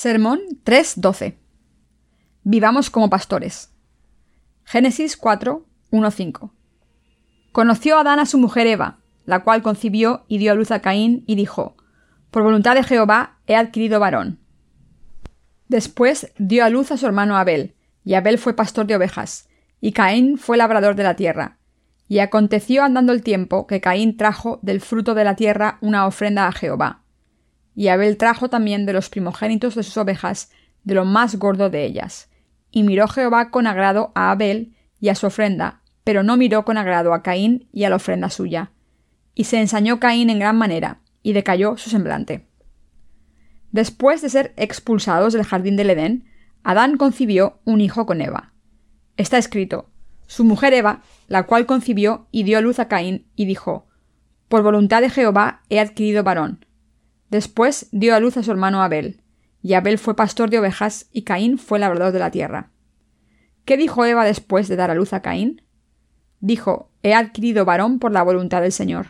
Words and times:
Sermón 0.00 0.38
3.12. 0.64 1.34
Vivamos 2.44 2.88
como 2.88 3.10
pastores. 3.10 3.72
Génesis 4.62 5.16
4, 5.16 5.66
5. 5.90 6.54
Conoció 7.50 7.98
Adán 7.98 8.20
a 8.20 8.26
su 8.26 8.38
mujer 8.38 8.68
Eva, 8.68 9.00
la 9.24 9.42
cual 9.42 9.60
concibió 9.60 10.24
y 10.28 10.38
dio 10.38 10.52
a 10.52 10.54
luz 10.54 10.70
a 10.70 10.82
Caín 10.82 11.24
y 11.26 11.34
dijo, 11.34 11.76
Por 12.30 12.44
voluntad 12.44 12.76
de 12.76 12.84
Jehová 12.84 13.38
he 13.48 13.56
adquirido 13.56 13.98
varón. 13.98 14.38
Después 15.66 16.32
dio 16.38 16.64
a 16.64 16.70
luz 16.70 16.92
a 16.92 16.96
su 16.96 17.04
hermano 17.04 17.36
Abel, 17.36 17.74
y 18.04 18.14
Abel 18.14 18.38
fue 18.38 18.54
pastor 18.54 18.86
de 18.86 18.94
ovejas, 18.94 19.48
y 19.80 19.90
Caín 19.90 20.38
fue 20.38 20.56
labrador 20.56 20.94
de 20.94 21.02
la 21.02 21.16
tierra. 21.16 21.58
Y 22.06 22.20
aconteció 22.20 22.84
andando 22.84 23.12
el 23.12 23.24
tiempo 23.24 23.66
que 23.66 23.80
Caín 23.80 24.16
trajo 24.16 24.60
del 24.62 24.80
fruto 24.80 25.14
de 25.16 25.24
la 25.24 25.34
tierra 25.34 25.78
una 25.80 26.06
ofrenda 26.06 26.46
a 26.46 26.52
Jehová. 26.52 27.02
Y 27.78 27.86
Abel 27.86 28.16
trajo 28.16 28.50
también 28.50 28.86
de 28.86 28.92
los 28.92 29.08
primogénitos 29.08 29.76
de 29.76 29.84
sus 29.84 29.96
ovejas, 29.98 30.50
de 30.82 30.96
lo 30.96 31.04
más 31.04 31.36
gordo 31.36 31.70
de 31.70 31.84
ellas. 31.84 32.28
Y 32.72 32.82
miró 32.82 33.06
Jehová 33.06 33.52
con 33.52 33.68
agrado 33.68 34.10
a 34.16 34.32
Abel 34.32 34.74
y 34.98 35.10
a 35.10 35.14
su 35.14 35.28
ofrenda, 35.28 35.80
pero 36.02 36.24
no 36.24 36.36
miró 36.36 36.64
con 36.64 36.76
agrado 36.76 37.14
a 37.14 37.22
Caín 37.22 37.68
y 37.70 37.84
a 37.84 37.90
la 37.90 37.94
ofrenda 37.94 38.30
suya. 38.30 38.72
Y 39.36 39.44
se 39.44 39.60
ensañó 39.60 40.00
Caín 40.00 40.28
en 40.28 40.40
gran 40.40 40.58
manera, 40.58 41.02
y 41.22 41.34
decayó 41.34 41.76
su 41.76 41.88
semblante. 41.88 42.48
Después 43.70 44.22
de 44.22 44.30
ser 44.30 44.54
expulsados 44.56 45.32
del 45.32 45.44
jardín 45.44 45.76
del 45.76 45.90
Edén, 45.90 46.24
Adán 46.64 46.96
concibió 46.96 47.60
un 47.64 47.80
hijo 47.80 48.06
con 48.06 48.20
Eva. 48.20 48.54
Está 49.16 49.38
escrito, 49.38 49.88
su 50.26 50.42
mujer 50.42 50.74
Eva, 50.74 51.02
la 51.28 51.44
cual 51.44 51.64
concibió 51.64 52.26
y 52.32 52.42
dio 52.42 52.60
luz 52.60 52.80
a 52.80 52.88
Caín, 52.88 53.28
y 53.36 53.44
dijo, 53.44 53.86
Por 54.48 54.64
voluntad 54.64 55.00
de 55.00 55.10
Jehová 55.10 55.62
he 55.68 55.78
adquirido 55.78 56.24
varón. 56.24 56.64
Después 57.30 57.88
dio 57.92 58.14
a 58.14 58.20
luz 58.20 58.36
a 58.36 58.42
su 58.42 58.50
hermano 58.50 58.82
Abel, 58.82 59.22
y 59.62 59.74
Abel 59.74 59.98
fue 59.98 60.16
pastor 60.16 60.50
de 60.50 60.58
ovejas, 60.58 61.08
y 61.12 61.22
Caín 61.22 61.58
fue 61.58 61.78
labrador 61.78 62.12
de 62.12 62.18
la 62.18 62.30
tierra. 62.30 62.70
¿Qué 63.64 63.76
dijo 63.76 64.04
Eva 64.04 64.24
después 64.24 64.68
de 64.68 64.76
dar 64.76 64.90
a 64.90 64.94
luz 64.94 65.12
a 65.12 65.20
Caín? 65.20 65.62
Dijo, 66.40 66.90
He 67.02 67.14
adquirido 67.14 67.64
varón 67.64 67.98
por 67.98 68.12
la 68.12 68.22
voluntad 68.22 68.62
del 68.62 68.72
Señor. 68.72 69.08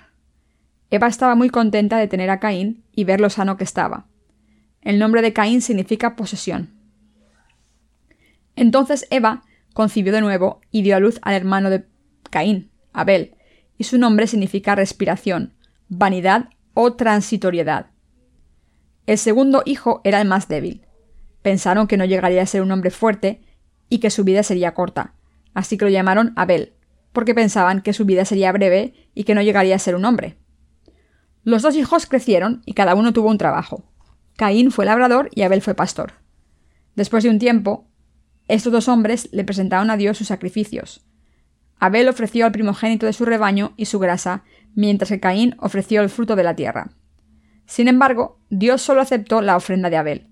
Eva 0.90 1.06
estaba 1.06 1.34
muy 1.34 1.50
contenta 1.50 1.98
de 1.98 2.08
tener 2.08 2.30
a 2.30 2.40
Caín 2.40 2.82
y 2.92 3.04
ver 3.04 3.20
lo 3.20 3.30
sano 3.30 3.56
que 3.56 3.64
estaba. 3.64 4.06
El 4.80 4.98
nombre 4.98 5.22
de 5.22 5.32
Caín 5.32 5.60
significa 5.60 6.16
posesión. 6.16 6.74
Entonces 8.56 9.06
Eva 9.10 9.42
concibió 9.74 10.12
de 10.12 10.22
nuevo 10.22 10.60
y 10.70 10.82
dio 10.82 10.96
a 10.96 11.00
luz 11.00 11.20
al 11.22 11.34
hermano 11.34 11.70
de 11.70 11.84
Caín, 12.30 12.70
Abel, 12.92 13.36
y 13.76 13.84
su 13.84 13.98
nombre 13.98 14.26
significa 14.26 14.74
respiración, 14.74 15.54
vanidad 15.88 16.48
o 16.74 16.94
transitoriedad. 16.94 17.90
El 19.08 19.16
segundo 19.16 19.62
hijo 19.64 20.02
era 20.04 20.20
el 20.20 20.28
más 20.28 20.48
débil. 20.48 20.82
Pensaron 21.40 21.86
que 21.86 21.96
no 21.96 22.04
llegaría 22.04 22.42
a 22.42 22.46
ser 22.46 22.60
un 22.60 22.70
hombre 22.70 22.90
fuerte 22.90 23.40
y 23.88 24.00
que 24.00 24.10
su 24.10 24.22
vida 24.22 24.42
sería 24.42 24.74
corta, 24.74 25.14
así 25.54 25.78
que 25.78 25.86
lo 25.86 25.90
llamaron 25.90 26.34
Abel, 26.36 26.74
porque 27.14 27.34
pensaban 27.34 27.80
que 27.80 27.94
su 27.94 28.04
vida 28.04 28.26
sería 28.26 28.52
breve 28.52 28.92
y 29.14 29.24
que 29.24 29.34
no 29.34 29.40
llegaría 29.40 29.76
a 29.76 29.78
ser 29.78 29.94
un 29.94 30.04
hombre. 30.04 30.36
Los 31.42 31.62
dos 31.62 31.74
hijos 31.74 32.04
crecieron 32.04 32.60
y 32.66 32.74
cada 32.74 32.94
uno 32.94 33.14
tuvo 33.14 33.30
un 33.30 33.38
trabajo. 33.38 33.82
Caín 34.36 34.70
fue 34.70 34.84
labrador 34.84 35.30
y 35.34 35.40
Abel 35.40 35.62
fue 35.62 35.72
pastor. 35.72 36.12
Después 36.94 37.24
de 37.24 37.30
un 37.30 37.38
tiempo, 37.38 37.88
estos 38.46 38.74
dos 38.74 38.88
hombres 38.88 39.30
le 39.32 39.42
presentaron 39.42 39.90
a 39.90 39.96
Dios 39.96 40.18
sus 40.18 40.26
sacrificios. 40.26 41.06
Abel 41.78 42.10
ofreció 42.10 42.44
al 42.44 42.52
primogénito 42.52 43.06
de 43.06 43.14
su 43.14 43.24
rebaño 43.24 43.72
y 43.78 43.86
su 43.86 44.00
grasa, 44.00 44.44
mientras 44.74 45.08
que 45.08 45.18
Caín 45.18 45.56
ofreció 45.60 46.02
el 46.02 46.10
fruto 46.10 46.36
de 46.36 46.42
la 46.42 46.56
tierra. 46.56 46.90
Sin 47.68 47.86
embargo, 47.86 48.40
Dios 48.48 48.80
solo 48.80 49.02
aceptó 49.02 49.42
la 49.42 49.54
ofrenda 49.54 49.90
de 49.90 49.98
Abel. 49.98 50.30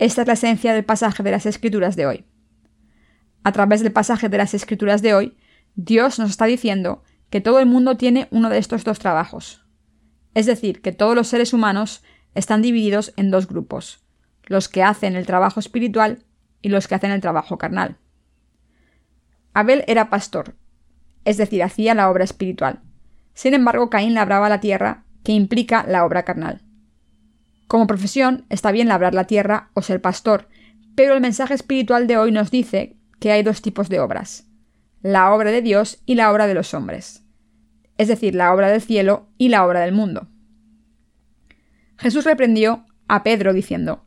Esta 0.00 0.22
es 0.22 0.26
la 0.26 0.34
esencia 0.34 0.74
del 0.74 0.84
pasaje 0.84 1.22
de 1.22 1.30
las 1.30 1.46
Escrituras 1.46 1.94
de 1.94 2.06
hoy. 2.06 2.24
A 3.44 3.52
través 3.52 3.84
del 3.84 3.92
pasaje 3.92 4.28
de 4.28 4.36
las 4.36 4.52
Escrituras 4.52 5.00
de 5.00 5.14
hoy, 5.14 5.36
Dios 5.76 6.18
nos 6.18 6.30
está 6.30 6.44
diciendo 6.46 7.04
que 7.30 7.40
todo 7.40 7.60
el 7.60 7.66
mundo 7.66 7.96
tiene 7.96 8.26
uno 8.32 8.50
de 8.50 8.58
estos 8.58 8.82
dos 8.82 8.98
trabajos. 8.98 9.64
Es 10.34 10.46
decir, 10.46 10.82
que 10.82 10.90
todos 10.90 11.14
los 11.14 11.28
seres 11.28 11.52
humanos 11.52 12.02
están 12.34 12.62
divididos 12.62 13.14
en 13.16 13.30
dos 13.30 13.46
grupos, 13.46 14.04
los 14.46 14.68
que 14.68 14.82
hacen 14.82 15.14
el 15.14 15.24
trabajo 15.24 15.60
espiritual 15.60 16.24
y 16.62 16.68
los 16.70 16.88
que 16.88 16.96
hacen 16.96 17.12
el 17.12 17.20
trabajo 17.20 17.58
carnal. 17.58 17.96
Abel 19.54 19.84
era 19.86 20.10
pastor, 20.10 20.56
es 21.24 21.36
decir, 21.36 21.62
hacía 21.62 21.94
la 21.94 22.10
obra 22.10 22.24
espiritual. 22.24 22.82
Sin 23.34 23.54
embargo, 23.54 23.88
Caín 23.88 24.14
labraba 24.14 24.48
la 24.48 24.60
tierra, 24.60 25.05
que 25.26 25.32
implica 25.32 25.84
la 25.88 26.04
obra 26.04 26.22
carnal. 26.22 26.60
Como 27.66 27.88
profesión, 27.88 28.46
está 28.48 28.70
bien 28.70 28.86
labrar 28.86 29.12
la 29.12 29.26
tierra 29.26 29.70
o 29.74 29.82
ser 29.82 30.00
pastor, 30.00 30.48
pero 30.94 31.14
el 31.14 31.20
mensaje 31.20 31.52
espiritual 31.52 32.06
de 32.06 32.16
hoy 32.16 32.30
nos 32.30 32.52
dice 32.52 32.96
que 33.18 33.32
hay 33.32 33.42
dos 33.42 33.60
tipos 33.60 33.88
de 33.88 33.98
obras, 33.98 34.46
la 35.02 35.34
obra 35.34 35.50
de 35.50 35.62
Dios 35.62 36.00
y 36.06 36.14
la 36.14 36.30
obra 36.30 36.46
de 36.46 36.54
los 36.54 36.74
hombres, 36.74 37.24
es 37.98 38.06
decir, 38.06 38.36
la 38.36 38.54
obra 38.54 38.68
del 38.70 38.80
cielo 38.80 39.26
y 39.36 39.48
la 39.48 39.66
obra 39.66 39.80
del 39.80 39.90
mundo. 39.90 40.28
Jesús 41.96 42.24
reprendió 42.24 42.86
a 43.08 43.24
Pedro 43.24 43.52
diciendo, 43.52 44.06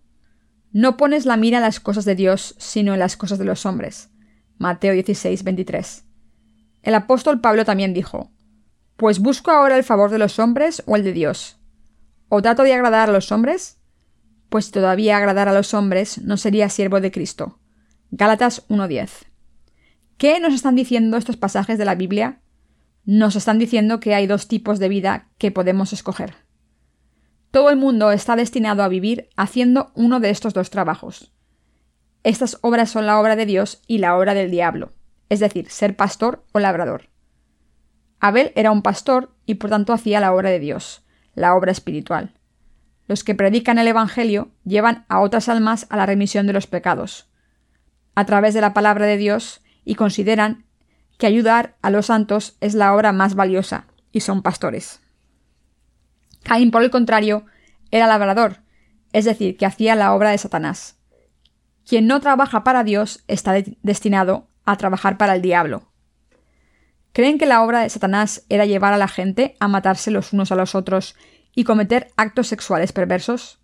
No 0.72 0.96
pones 0.96 1.26
la 1.26 1.36
mira 1.36 1.58
en 1.58 1.64
las 1.64 1.82
cosas 1.82 2.06
de 2.06 2.16
Dios, 2.16 2.56
sino 2.60 2.94
en 2.94 3.00
las 3.00 3.18
cosas 3.18 3.38
de 3.40 3.44
los 3.44 3.66
hombres. 3.66 4.10
Mateo 4.58 4.94
16, 4.94 5.44
23. 5.44 6.06
El 6.82 6.96
apóstol 6.96 7.42
Pablo 7.42 7.66
también 7.66 7.94
dijo, 7.94 8.32
Pues 9.00 9.20
busco 9.20 9.50
ahora 9.50 9.78
el 9.78 9.86
favor 9.86 10.12
de 10.12 10.18
los 10.18 10.40
hombres 10.40 10.84
o 10.86 10.98
el 10.98 11.06
de 11.06 11.14
Dios. 11.14 11.58
¿O 12.28 12.42
trato 12.42 12.64
de 12.64 12.74
agradar 12.74 13.08
a 13.08 13.14
los 13.14 13.32
hombres? 13.32 13.80
Pues 14.50 14.66
si 14.66 14.72
todavía 14.74 15.16
agradar 15.16 15.48
a 15.48 15.54
los 15.54 15.74
hombres, 15.74 16.22
no 16.22 16.36
sería 16.36 16.68
siervo 16.68 17.00
de 17.00 17.10
Cristo. 17.10 17.60
Gálatas 18.12 18.68
1.10. 18.68 19.10
¿Qué 20.18 20.42
nos 20.42 20.54
están 20.54 20.76
diciendo 20.76 21.16
estos 21.16 21.38
pasajes 21.38 21.78
de 21.78 21.86
la 21.86 21.96
Biblia? 21.96 22.42
Nos 23.06 23.38
están 23.38 23.58
diciendo 23.58 24.02
que 24.02 24.16
hay 24.16 24.28
dos 24.28 24.50
tipos 24.50 24.80
de 24.80 24.90
vida 24.90 25.30
que 25.38 25.52
podemos 25.52 25.94
escoger. 25.94 26.36
Todo 27.52 27.70
el 27.70 27.78
mundo 27.78 28.12
está 28.12 28.36
destinado 28.36 28.84
a 28.84 28.90
vivir 28.90 29.30
haciendo 29.38 29.94
uno 29.96 30.20
de 30.20 30.30
estos 30.30 30.54
dos 30.54 30.72
trabajos. 30.72 31.32
Estas 32.24 32.58
obras 32.64 32.90
son 32.90 33.06
la 33.06 33.18
obra 33.22 33.38
de 33.38 33.46
Dios 33.46 33.82
y 33.88 34.00
la 34.00 34.18
obra 34.18 34.34
del 34.34 34.52
diablo, 34.52 34.92
es 35.30 35.40
decir, 35.40 35.70
ser 35.70 35.96
pastor 35.96 36.44
o 36.52 36.60
labrador. 36.60 37.10
Abel 38.20 38.52
era 38.56 38.72
un 38.72 38.82
pastor 38.82 39.34
y 39.46 39.56
por 39.56 39.70
tanto 39.70 39.94
hacía 39.94 40.20
la 40.20 40.34
obra 40.34 40.50
de 40.50 40.60
Dios, 40.60 41.04
la 41.36 41.56
obra 41.56 41.72
espiritual. 41.72 42.34
Los 43.08 43.24
que 43.24 43.36
predican 43.36 43.80
el 43.80 43.88
Evangelio 43.88 44.52
llevan 44.66 45.06
a 45.08 45.20
otras 45.22 45.50
almas 45.50 45.88
a 45.90 45.98
la 45.98 46.06
remisión 46.06 46.46
de 46.46 46.54
los 46.54 46.68
pecados, 46.68 47.28
a 48.16 48.26
través 48.26 48.54
de 48.54 48.62
la 48.62 48.74
palabra 48.74 49.06
de 49.06 49.18
Dios, 49.18 49.62
y 49.86 49.96
consideran 49.96 50.66
que 51.18 51.26
ayudar 51.26 51.76
a 51.82 51.90
los 51.90 52.08
santos 52.08 52.58
es 52.62 52.76
la 52.76 52.94
obra 52.94 53.12
más 53.12 53.36
valiosa, 53.36 53.88
y 54.12 54.20
son 54.20 54.42
pastores. 54.42 55.02
Caín, 56.44 56.72
por 56.72 56.84
el 56.84 56.92
contrario, 56.92 57.46
era 57.92 58.08
labrador, 58.08 58.58
es 59.14 59.26
decir, 59.26 59.58
que 59.58 59.66
hacía 59.66 59.96
la 59.96 60.14
obra 60.14 60.32
de 60.32 60.38
Satanás. 60.38 60.98
Quien 61.88 62.06
no 62.06 62.20
trabaja 62.20 62.64
para 62.64 62.84
Dios 62.84 63.24
está 63.28 63.56
destinado 63.82 64.48
a 64.66 64.78
trabajar 64.78 65.18
para 65.18 65.34
el 65.36 65.42
diablo. 65.42 65.90
¿Creen 67.14 67.38
que 67.38 67.46
la 67.46 67.64
obra 67.64 67.82
de 67.82 67.90
Satanás 67.90 68.46
era 68.50 68.66
llevar 68.66 68.94
a 68.94 68.98
la 68.98 69.08
gente 69.08 69.56
a 69.60 69.68
matarse 69.68 70.12
los 70.12 70.34
unos 70.34 70.52
a 70.52 70.56
los 70.56 70.76
otros 70.76 71.16
y 71.56 71.64
cometer 71.64 72.12
actos 72.18 72.48
sexuales 72.48 72.92
perversos? 72.92 73.60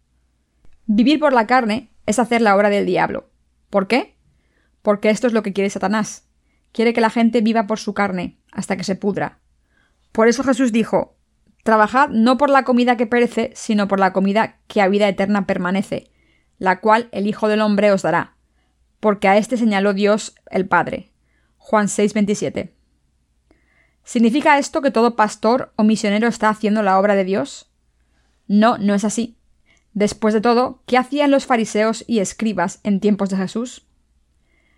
Vivir 0.88 1.20
por 1.20 1.34
la 1.34 1.48
carne 1.48 1.92
es 2.06 2.20
hacer 2.20 2.42
la 2.42 2.56
obra 2.56 2.70
del 2.70 2.86
diablo. 2.86 3.30
¿Por 3.70 3.88
qué? 3.88 4.18
Porque 4.82 5.09
esto 5.09 5.28
es 5.28 5.34
lo 5.34 5.44
que 5.44 5.53
quiere 5.53 5.70
Satanás. 5.70 6.28
Quiere 6.72 6.94
que 6.94 7.02
la 7.02 7.09
gente 7.09 7.42
viva 7.42 7.68
por 7.68 7.80
su 7.80 7.94
carne 7.94 8.38
hasta 8.52 8.78
que 8.78 8.84
se 8.84 8.96
pudra. 8.96 9.40
Por 10.12 10.28
eso 10.28 10.44
Jesús 10.44 10.72
dijo, 10.72 11.16
Trabajad 11.64 12.09
no 12.09 12.38
por 12.38 12.52
la 12.52 12.64
comida 12.64 12.96
que 12.96 13.08
perece, 13.08 13.52
sino 13.56 13.88
por 13.88 14.00
la 14.00 14.14
comida 14.14 14.59
que 14.68 14.82
a 14.82 14.88
vida 14.88 15.08
eterna 15.08 15.48
permanece, 15.48 16.12
la 16.59 16.80
cual 16.80 17.09
el 17.12 17.26
Hijo 17.26 17.48
del 17.48 17.62
Hombre 17.62 17.91
os 17.91 18.03
dará, 18.03 18.38
porque 19.00 19.28
a 19.28 19.38
éste 19.38 19.58
señaló 19.58 19.94
Dios 19.94 20.36
el 20.52 20.68
Padre. 20.68 21.12
Juan 21.58 21.88
6:27. 21.88 22.75
¿Significa 24.05 24.59
esto 24.59 24.84
que 24.84 24.91
todo 24.91 25.16
pastor 25.16 25.73
o 25.75 25.84
misionero 25.84 26.28
está 26.28 26.49
haciendo 26.49 26.84
la 26.84 26.99
obra 26.99 27.16
de 27.16 27.23
Dios? 27.23 27.72
No, 28.47 28.78
no 28.78 28.93
es 28.93 29.03
así. 29.03 29.35
Después 29.93 30.34
de 30.35 30.41
todo, 30.41 30.84
¿qué 30.85 30.99
hacían 30.99 31.31
los 31.31 31.47
fariseos 31.47 32.05
y 32.07 32.19
escribas 32.19 32.79
en 32.84 32.99
tiempos 32.99 33.31
de 33.31 33.37
Jesús? 33.37 33.87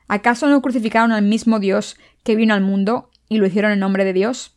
¿Acaso 0.07 0.47
no 0.47 0.61
crucificaron 0.61 1.11
al 1.11 1.23
mismo 1.23 1.59
Dios 1.59 1.97
que 2.23 2.37
vino 2.37 2.53
al 2.53 2.61
mundo 2.61 3.11
y 3.27 3.37
lo 3.37 3.45
hicieron 3.45 3.73
en 3.73 3.79
nombre 3.79 4.05
de 4.05 4.13
Dios? 4.13 4.55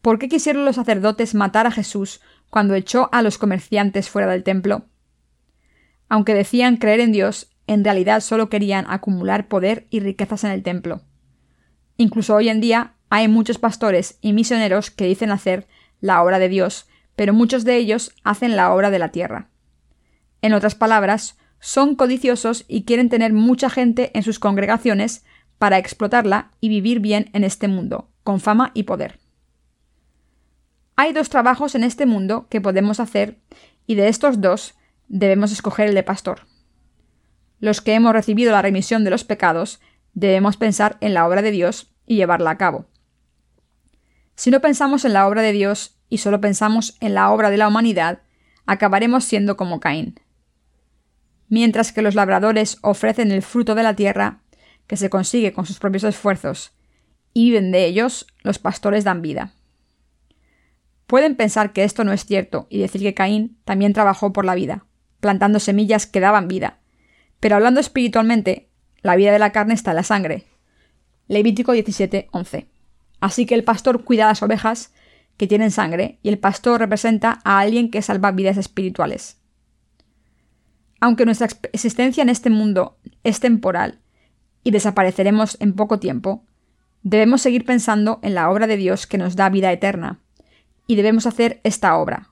¿Por 0.00 0.18
qué 0.18 0.28
quisieron 0.28 0.64
los 0.64 0.74
sacerdotes 0.74 1.36
matar 1.36 1.68
a 1.68 1.70
Jesús 1.70 2.20
cuando 2.50 2.74
echó 2.74 3.08
a 3.12 3.22
los 3.22 3.38
comerciantes 3.38 4.10
fuera 4.10 4.28
del 4.28 4.42
templo? 4.42 4.86
Aunque 6.08 6.34
decían 6.34 6.78
creer 6.78 6.98
en 6.98 7.12
Dios, 7.12 7.52
en 7.68 7.84
realidad 7.84 8.22
solo 8.22 8.48
querían 8.48 8.86
acumular 8.88 9.46
poder 9.46 9.86
y 9.90 10.00
riquezas 10.00 10.42
en 10.42 10.50
el 10.50 10.64
templo. 10.64 11.02
Incluso 11.96 12.34
hoy 12.34 12.48
en 12.48 12.60
día 12.60 12.96
hay 13.14 13.28
muchos 13.28 13.58
pastores 13.58 14.16
y 14.22 14.32
misioneros 14.32 14.90
que 14.90 15.04
dicen 15.04 15.32
hacer 15.32 15.66
la 16.00 16.22
obra 16.22 16.38
de 16.38 16.48
Dios, 16.48 16.88
pero 17.14 17.34
muchos 17.34 17.62
de 17.62 17.76
ellos 17.76 18.14
hacen 18.24 18.56
la 18.56 18.72
obra 18.72 18.90
de 18.90 18.98
la 18.98 19.10
tierra. 19.10 19.50
En 20.40 20.54
otras 20.54 20.74
palabras, 20.74 21.36
son 21.60 21.94
codiciosos 21.94 22.64
y 22.68 22.84
quieren 22.84 23.10
tener 23.10 23.34
mucha 23.34 23.68
gente 23.68 24.12
en 24.14 24.22
sus 24.22 24.38
congregaciones 24.38 25.26
para 25.58 25.76
explotarla 25.76 26.52
y 26.58 26.70
vivir 26.70 27.00
bien 27.00 27.28
en 27.34 27.44
este 27.44 27.68
mundo, 27.68 28.08
con 28.22 28.40
fama 28.40 28.70
y 28.72 28.84
poder. 28.84 29.20
Hay 30.96 31.12
dos 31.12 31.28
trabajos 31.28 31.74
en 31.74 31.84
este 31.84 32.06
mundo 32.06 32.46
que 32.48 32.62
podemos 32.62 32.98
hacer 32.98 33.36
y 33.86 33.94
de 33.94 34.08
estos 34.08 34.40
dos 34.40 34.74
debemos 35.08 35.52
escoger 35.52 35.90
el 35.90 35.94
de 35.94 36.02
pastor. 36.02 36.46
Los 37.60 37.82
que 37.82 37.92
hemos 37.92 38.14
recibido 38.14 38.52
la 38.52 38.62
remisión 38.62 39.04
de 39.04 39.10
los 39.10 39.24
pecados 39.24 39.82
debemos 40.14 40.56
pensar 40.56 40.96
en 41.02 41.12
la 41.12 41.28
obra 41.28 41.42
de 41.42 41.50
Dios 41.50 41.92
y 42.06 42.16
llevarla 42.16 42.52
a 42.52 42.56
cabo. 42.56 42.86
Si 44.34 44.50
no 44.50 44.60
pensamos 44.60 45.04
en 45.04 45.12
la 45.12 45.26
obra 45.26 45.42
de 45.42 45.52
Dios 45.52 45.98
y 46.08 46.18
solo 46.18 46.40
pensamos 46.40 46.96
en 47.00 47.14
la 47.14 47.30
obra 47.30 47.50
de 47.50 47.56
la 47.56 47.68
humanidad, 47.68 48.22
acabaremos 48.66 49.24
siendo 49.24 49.56
como 49.56 49.80
Caín. 49.80 50.20
Mientras 51.48 51.92
que 51.92 52.02
los 52.02 52.14
labradores 52.14 52.78
ofrecen 52.82 53.30
el 53.30 53.42
fruto 53.42 53.74
de 53.74 53.82
la 53.82 53.94
tierra, 53.94 54.40
que 54.86 54.96
se 54.96 55.10
consigue 55.10 55.52
con 55.52 55.66
sus 55.66 55.78
propios 55.78 56.04
esfuerzos, 56.04 56.72
y 57.34 57.50
viven 57.50 57.72
de 57.72 57.86
ellos, 57.86 58.26
los 58.42 58.58
pastores 58.58 59.04
dan 59.04 59.22
vida. 59.22 59.54
Pueden 61.06 61.36
pensar 61.36 61.72
que 61.72 61.84
esto 61.84 62.04
no 62.04 62.12
es 62.12 62.24
cierto 62.24 62.66
y 62.70 62.78
decir 62.78 63.02
que 63.02 63.14
Caín 63.14 63.58
también 63.64 63.92
trabajó 63.92 64.32
por 64.32 64.44
la 64.44 64.54
vida, 64.54 64.86
plantando 65.20 65.60
semillas 65.60 66.06
que 66.06 66.20
daban 66.20 66.48
vida. 66.48 66.78
Pero 67.38 67.56
hablando 67.56 67.80
espiritualmente, 67.80 68.70
la 69.02 69.16
vida 69.16 69.32
de 69.32 69.38
la 69.38 69.52
carne 69.52 69.74
está 69.74 69.90
en 69.90 69.96
la 69.96 70.04
sangre. 70.04 70.44
Levítico 71.28 71.72
17, 71.72 72.28
11. 72.32 72.66
Así 73.22 73.46
que 73.46 73.54
el 73.54 73.62
pastor 73.62 74.02
cuida 74.02 74.26
las 74.26 74.42
ovejas 74.42 74.92
que 75.36 75.46
tienen 75.46 75.70
sangre 75.70 76.18
y 76.24 76.28
el 76.28 76.40
pastor 76.40 76.80
representa 76.80 77.38
a 77.44 77.60
alguien 77.60 77.88
que 77.88 78.02
salva 78.02 78.32
vidas 78.32 78.56
espirituales. 78.56 79.40
Aunque 80.98 81.24
nuestra 81.24 81.46
existencia 81.72 82.22
en 82.22 82.28
este 82.28 82.50
mundo 82.50 82.98
es 83.22 83.38
temporal 83.38 84.00
y 84.64 84.72
desapareceremos 84.72 85.56
en 85.60 85.74
poco 85.74 86.00
tiempo, 86.00 86.44
debemos 87.04 87.42
seguir 87.42 87.64
pensando 87.64 88.18
en 88.22 88.34
la 88.34 88.50
obra 88.50 88.66
de 88.66 88.76
Dios 88.76 89.06
que 89.06 89.18
nos 89.18 89.36
da 89.36 89.48
vida 89.50 89.70
eterna, 89.70 90.18
y 90.88 90.96
debemos 90.96 91.24
hacer 91.24 91.60
esta 91.62 91.96
obra. 91.98 92.30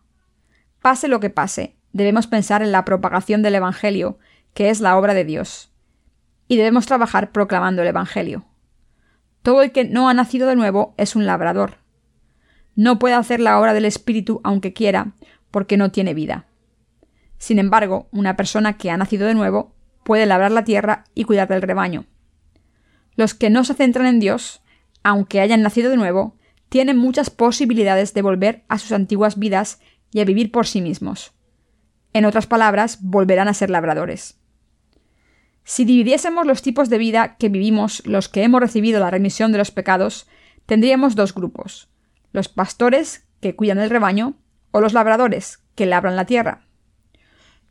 Pase 0.82 1.06
lo 1.06 1.20
que 1.20 1.30
pase, 1.30 1.76
debemos 1.92 2.26
pensar 2.26 2.62
en 2.62 2.72
la 2.72 2.84
propagación 2.84 3.42
del 3.42 3.54
Evangelio, 3.54 4.18
que 4.54 4.70
es 4.70 4.80
la 4.80 4.98
obra 4.98 5.14
de 5.14 5.24
Dios, 5.24 5.70
y 6.48 6.56
debemos 6.56 6.86
trabajar 6.86 7.30
proclamando 7.30 7.82
el 7.82 7.88
Evangelio. 7.88 8.49
Todo 9.42 9.62
el 9.62 9.72
que 9.72 9.84
no 9.84 10.08
ha 10.08 10.14
nacido 10.14 10.48
de 10.48 10.56
nuevo 10.56 10.94
es 10.96 11.16
un 11.16 11.26
labrador. 11.26 11.78
No 12.76 12.98
puede 12.98 13.14
hacer 13.14 13.40
la 13.40 13.58
obra 13.58 13.74
del 13.74 13.84
Espíritu 13.84 14.40
aunque 14.44 14.72
quiera, 14.72 15.12
porque 15.50 15.76
no 15.76 15.90
tiene 15.90 16.14
vida. 16.14 16.46
Sin 17.38 17.58
embargo, 17.58 18.08
una 18.12 18.36
persona 18.36 18.76
que 18.76 18.90
ha 18.90 18.96
nacido 18.96 19.26
de 19.26 19.34
nuevo 19.34 19.74
puede 20.04 20.26
labrar 20.26 20.50
la 20.50 20.64
tierra 20.64 21.04
y 21.14 21.24
cuidar 21.24 21.48
del 21.48 21.62
rebaño. 21.62 22.04
Los 23.16 23.34
que 23.34 23.50
no 23.50 23.64
se 23.64 23.74
centran 23.74 24.06
en 24.06 24.20
Dios, 24.20 24.62
aunque 25.02 25.40
hayan 25.40 25.62
nacido 25.62 25.90
de 25.90 25.96
nuevo, 25.96 26.36
tienen 26.68 26.96
muchas 26.96 27.30
posibilidades 27.30 28.14
de 28.14 28.22
volver 28.22 28.64
a 28.68 28.78
sus 28.78 28.92
antiguas 28.92 29.38
vidas 29.38 29.80
y 30.12 30.20
a 30.20 30.24
vivir 30.24 30.52
por 30.52 30.66
sí 30.66 30.80
mismos. 30.80 31.32
En 32.12 32.24
otras 32.24 32.46
palabras, 32.46 32.98
volverán 33.02 33.48
a 33.48 33.54
ser 33.54 33.70
labradores. 33.70 34.39
Si 35.70 35.84
dividiésemos 35.84 36.48
los 36.48 36.62
tipos 36.62 36.90
de 36.90 36.98
vida 36.98 37.36
que 37.36 37.48
vivimos 37.48 38.04
los 38.04 38.28
que 38.28 38.42
hemos 38.42 38.60
recibido 38.60 38.98
la 38.98 39.08
remisión 39.08 39.52
de 39.52 39.58
los 39.58 39.70
pecados, 39.70 40.26
tendríamos 40.66 41.14
dos 41.14 41.32
grupos, 41.32 41.88
los 42.32 42.48
pastores, 42.48 43.28
que 43.40 43.54
cuidan 43.54 43.78
del 43.78 43.88
rebaño, 43.88 44.34
o 44.72 44.80
los 44.80 44.94
labradores, 44.94 45.60
que 45.76 45.86
labran 45.86 46.16
la 46.16 46.24
tierra. 46.24 46.62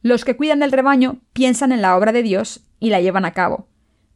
Los 0.02 0.24
que 0.24 0.38
cuidan 0.38 0.60
del 0.60 0.72
rebaño 0.72 1.20
piensan 1.34 1.74
en 1.74 1.82
la 1.82 1.98
obra 1.98 2.14
de 2.14 2.24
Dios 2.24 2.62
y 2.80 2.90
la 2.90 3.02
llevan 3.02 3.26
a 3.26 3.34
cabo, 3.34 3.68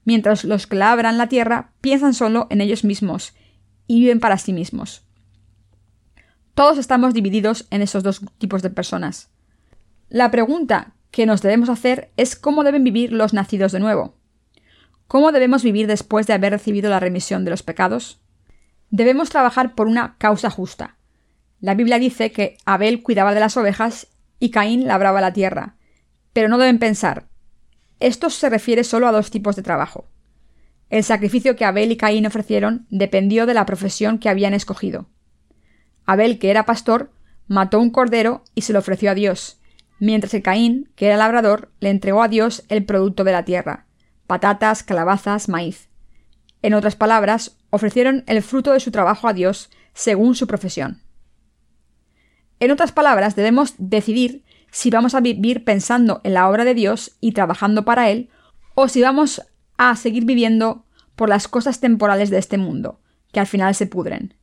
mientras 0.06 0.45
los 0.45 0.65
que 0.65 0.77
labran 0.77 1.18
la 1.18 1.27
tierra 1.27 1.74
piensan 1.81 2.13
solo 2.13 2.47
en 2.51 2.62
ellos 2.62 2.86
mismos 2.86 3.33
y 3.86 4.00
viven 4.00 4.21
para 4.21 4.38
sí 4.38 4.53
mismos. 4.53 5.06
Todos 6.53 6.77
estamos 6.77 7.13
divididos 7.13 7.68
en 7.69 7.81
esos 7.81 8.01
dos 8.01 8.21
tipos 8.38 8.62
de 8.62 8.69
personas. 8.69 9.29
La 10.07 10.31
pregunta 10.31 10.92
que 11.13 11.27
nos 11.27 11.44
debemos 11.44 11.69
hacer 11.69 12.12
es 12.18 12.36
cómo 12.36 12.63
deben 12.63 12.83
vivir 12.83 13.13
los 13.13 13.33
nacidos 13.33 13.71
de 13.71 13.80
nuevo. 13.80 14.15
¿Cómo 15.07 15.31
debemos 15.31 15.62
vivir 15.63 15.86
después 15.86 16.25
de 16.25 16.33
haber 16.33 16.54
recibido 16.54 16.89
la 16.89 17.00
remisión 17.00 17.45
de 17.45 17.51
los 17.51 17.62
pecados? 17.62 18.19
Debemos 18.89 19.30
trabajar 19.30 19.75
por 19.75 19.86
una 19.86 20.18
causa 20.18 20.50
justa. 20.50 20.98
La 21.62 21.75
Biblia 21.75 22.00
dice 22.00 22.31
que 22.31 22.57
Abel 22.65 23.04
cuidaba 23.04 23.36
de 23.36 23.39
las 23.39 23.56
ovejas 23.57 24.07
y 24.39 24.50
Caín 24.50 24.88
labraba 24.88 25.21
la 25.21 25.33
tierra. 25.33 25.75
Pero 26.33 26.50
no 26.50 26.57
deben 26.57 26.80
pensar. 26.80 27.27
Esto 28.00 28.31
se 28.31 28.50
refiere 28.50 28.83
solo 28.83 29.07
a 29.07 29.12
dos 29.12 29.30
tipos 29.30 29.56
de 29.56 29.62
trabajo. 29.62 30.10
El 30.89 31.04
sacrificio 31.04 31.56
que 31.56 31.63
Abel 31.63 31.92
y 31.92 31.98
Caín 31.98 32.25
ofrecieron 32.25 32.88
dependió 32.89 33.45
de 33.45 33.54
la 33.54 33.68
profesión 33.68 34.18
que 34.18 34.30
habían 34.30 34.56
escogido. 34.56 35.10
Abel, 36.06 36.39
que 36.39 36.50
era 36.50 36.65
pastor, 36.65 37.12
mató 37.48 37.80
un 37.80 37.92
cordero 37.92 38.44
y 38.56 38.62
se 38.62 38.74
lo 38.74 38.80
ofreció 38.80 39.12
a 39.12 39.15
Dios, 39.15 39.60
mientras 39.99 40.31
que 40.31 40.41
Caín, 40.41 40.89
que 40.95 41.07
era 41.07 41.17
labrador, 41.17 41.71
le 41.79 41.89
entregó 41.89 42.23
a 42.23 42.27
Dios 42.27 42.63
el 42.69 42.85
producto 42.85 43.23
de 43.23 43.31
la 43.31 43.45
tierra, 43.45 43.85
patatas, 44.27 44.83
calabazas, 44.83 45.49
maíz. 45.49 45.89
En 46.61 46.73
otras 46.73 46.95
palabras, 46.95 47.57
ofrecieron 47.69 48.23
el 48.27 48.41
fruto 48.41 48.71
de 48.71 48.79
su 48.79 48.91
trabajo 48.91 49.27
a 49.27 49.33
Dios 49.33 49.69
según 49.93 50.35
su 50.35 50.47
profesión. 50.47 51.01
En 52.59 52.71
otras 52.71 52.91
palabras, 52.91 53.35
debemos 53.35 53.73
decidir 53.77 54.45
si 54.71 54.89
vamos 54.89 55.13
a 55.15 55.21
vivir 55.21 55.63
pensando 55.63 56.21
en 56.23 56.33
la 56.33 56.49
obra 56.49 56.63
de 56.63 56.73
Dios 56.73 57.17
y 57.19 57.33
trabajando 57.33 57.85
para 57.85 58.09
Él, 58.09 58.29
o 58.75 58.87
si 58.87 59.01
vamos 59.01 59.41
a 59.77 59.95
seguir 59.95 60.25
viviendo 60.25 60.85
por 61.15 61.29
las 61.29 61.47
cosas 61.47 61.79
temporales 61.79 62.29
de 62.29 62.39
este 62.39 62.57
mundo, 62.57 62.99
que 63.31 63.39
al 63.39 63.47
final 63.47 63.75
se 63.75 63.85
pudren. 63.85 64.35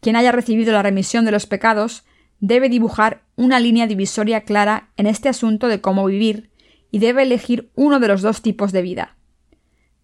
Quien 0.00 0.16
haya 0.16 0.32
recibido 0.32 0.72
la 0.72 0.82
remisión 0.82 1.24
de 1.24 1.30
los 1.30 1.46
pecados 1.46 2.04
debe 2.40 2.68
dibujar 2.68 3.22
una 3.36 3.60
línea 3.60 3.86
divisoria 3.86 4.42
clara 4.42 4.90
en 4.96 5.06
este 5.06 5.28
asunto 5.28 5.68
de 5.68 5.80
cómo 5.80 6.06
vivir 6.06 6.50
y 6.90 6.98
debe 6.98 7.22
elegir 7.22 7.70
uno 7.74 8.00
de 8.00 8.08
los 8.08 8.22
dos 8.22 8.42
tipos 8.42 8.72
de 8.72 8.82
vida. 8.82 9.16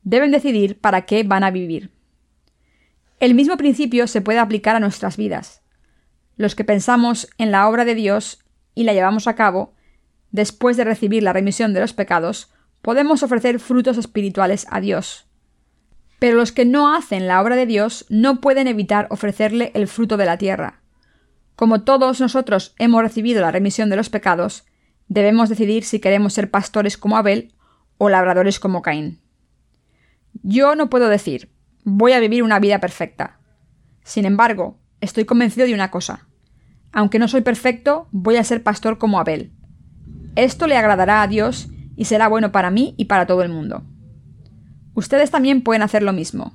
Deben 0.03 0.31
decidir 0.31 0.79
para 0.79 1.03
qué 1.03 1.23
van 1.23 1.45
a 1.45 1.51
vivir. 1.51 1.91
El 3.21 3.35
mismo 3.35 3.57
principio 3.57 4.07
se 4.07 4.21
puede 4.21 4.41
aplicar 4.41 4.75
a 4.75 4.81
nuestras 4.81 5.17
vidas. 5.17 5.63
Los 6.37 6.55
que 6.55 6.65
pensamos 6.65 7.29
en 7.39 7.53
la 7.53 7.69
obra 7.69 7.85
de 7.85 7.95
Dios 7.95 8.41
y 8.75 8.85
la 8.85 8.95
llevamos 8.95 9.29
a 9.29 9.35
cabo, 9.35 9.75
después 10.33 10.77
de 10.77 10.85
recibir 10.85 11.23
la 11.23 11.33
remisión 11.33 11.73
de 11.73 11.81
los 11.81 11.93
pecados, 11.93 12.53
podemos 12.81 13.23
ofrecer 13.23 13.61
frutos 13.61 13.97
espirituales 13.97 14.67
a 14.71 14.81
Dios. 14.81 15.27
Pero 16.19 16.37
los 16.37 16.53
que 16.53 16.65
no 16.65 16.95
hacen 16.95 17.29
la 17.29 17.41
obra 17.41 17.55
de 17.55 17.67
Dios 17.67 18.07
no 18.09 18.41
pueden 18.41 18.67
evitar 18.67 19.07
ofrecerle 19.11 19.71
el 19.75 19.87
fruto 19.87 20.17
de 20.17 20.27
la 20.27 20.39
tierra. 20.39 20.82
Como 21.57 21.83
todos 21.83 22.21
nosotros 22.21 22.75
hemos 22.79 23.03
recibido 23.03 23.41
la 23.41 23.51
remisión 23.51 23.91
de 23.91 23.97
los 23.97 24.11
pecados, 24.11 24.65
debemos 25.09 25.49
decidir 25.49 25.85
si 25.85 26.01
queremos 26.01 26.33
ser 26.33 26.51
pastores 26.51 26.97
como 26.97 27.17
Abel 27.17 27.55
o 27.99 28.09
labradores 28.09 28.59
como 28.59 28.83
Caín. 28.83 29.21
Yo 30.43 30.75
no 30.75 30.89
puedo 30.89 31.09
decir, 31.09 31.51
voy 31.85 32.13
a 32.13 32.21
vivir 32.21 32.43
una 32.43 32.59
vida 32.59 32.81
perfecta. 32.81 33.39
Sin 34.03 34.25
embargo, 34.25 34.79
estoy 35.01 35.25
convencido 35.25 35.67
de 35.67 35.75
una 35.75 35.91
cosa. 35.91 36.27
Aunque 36.93 37.19
no 37.19 37.29
soy 37.29 37.43
perfecto, 37.43 38.09
voy 38.11 38.37
a 38.37 38.45
ser 38.45 38.63
pastor 38.63 38.99
como 38.99 39.21
Abel. 39.21 39.53
Esto 40.35 40.67
le 40.67 40.77
agradará 40.77 41.23
a 41.23 41.29
Dios 41.29 41.69
y 41.97 42.07
será 42.07 42.29
bueno 42.29 42.53
para 42.53 42.71
mí 42.71 42.95
y 42.97 43.05
para 43.05 43.27
todo 43.27 43.43
el 43.43 43.51
mundo. 43.51 43.85
Ustedes 44.95 45.31
también 45.31 45.63
pueden 45.63 45.83
hacer 45.83 46.03
lo 46.03 46.13
mismo. 46.13 46.55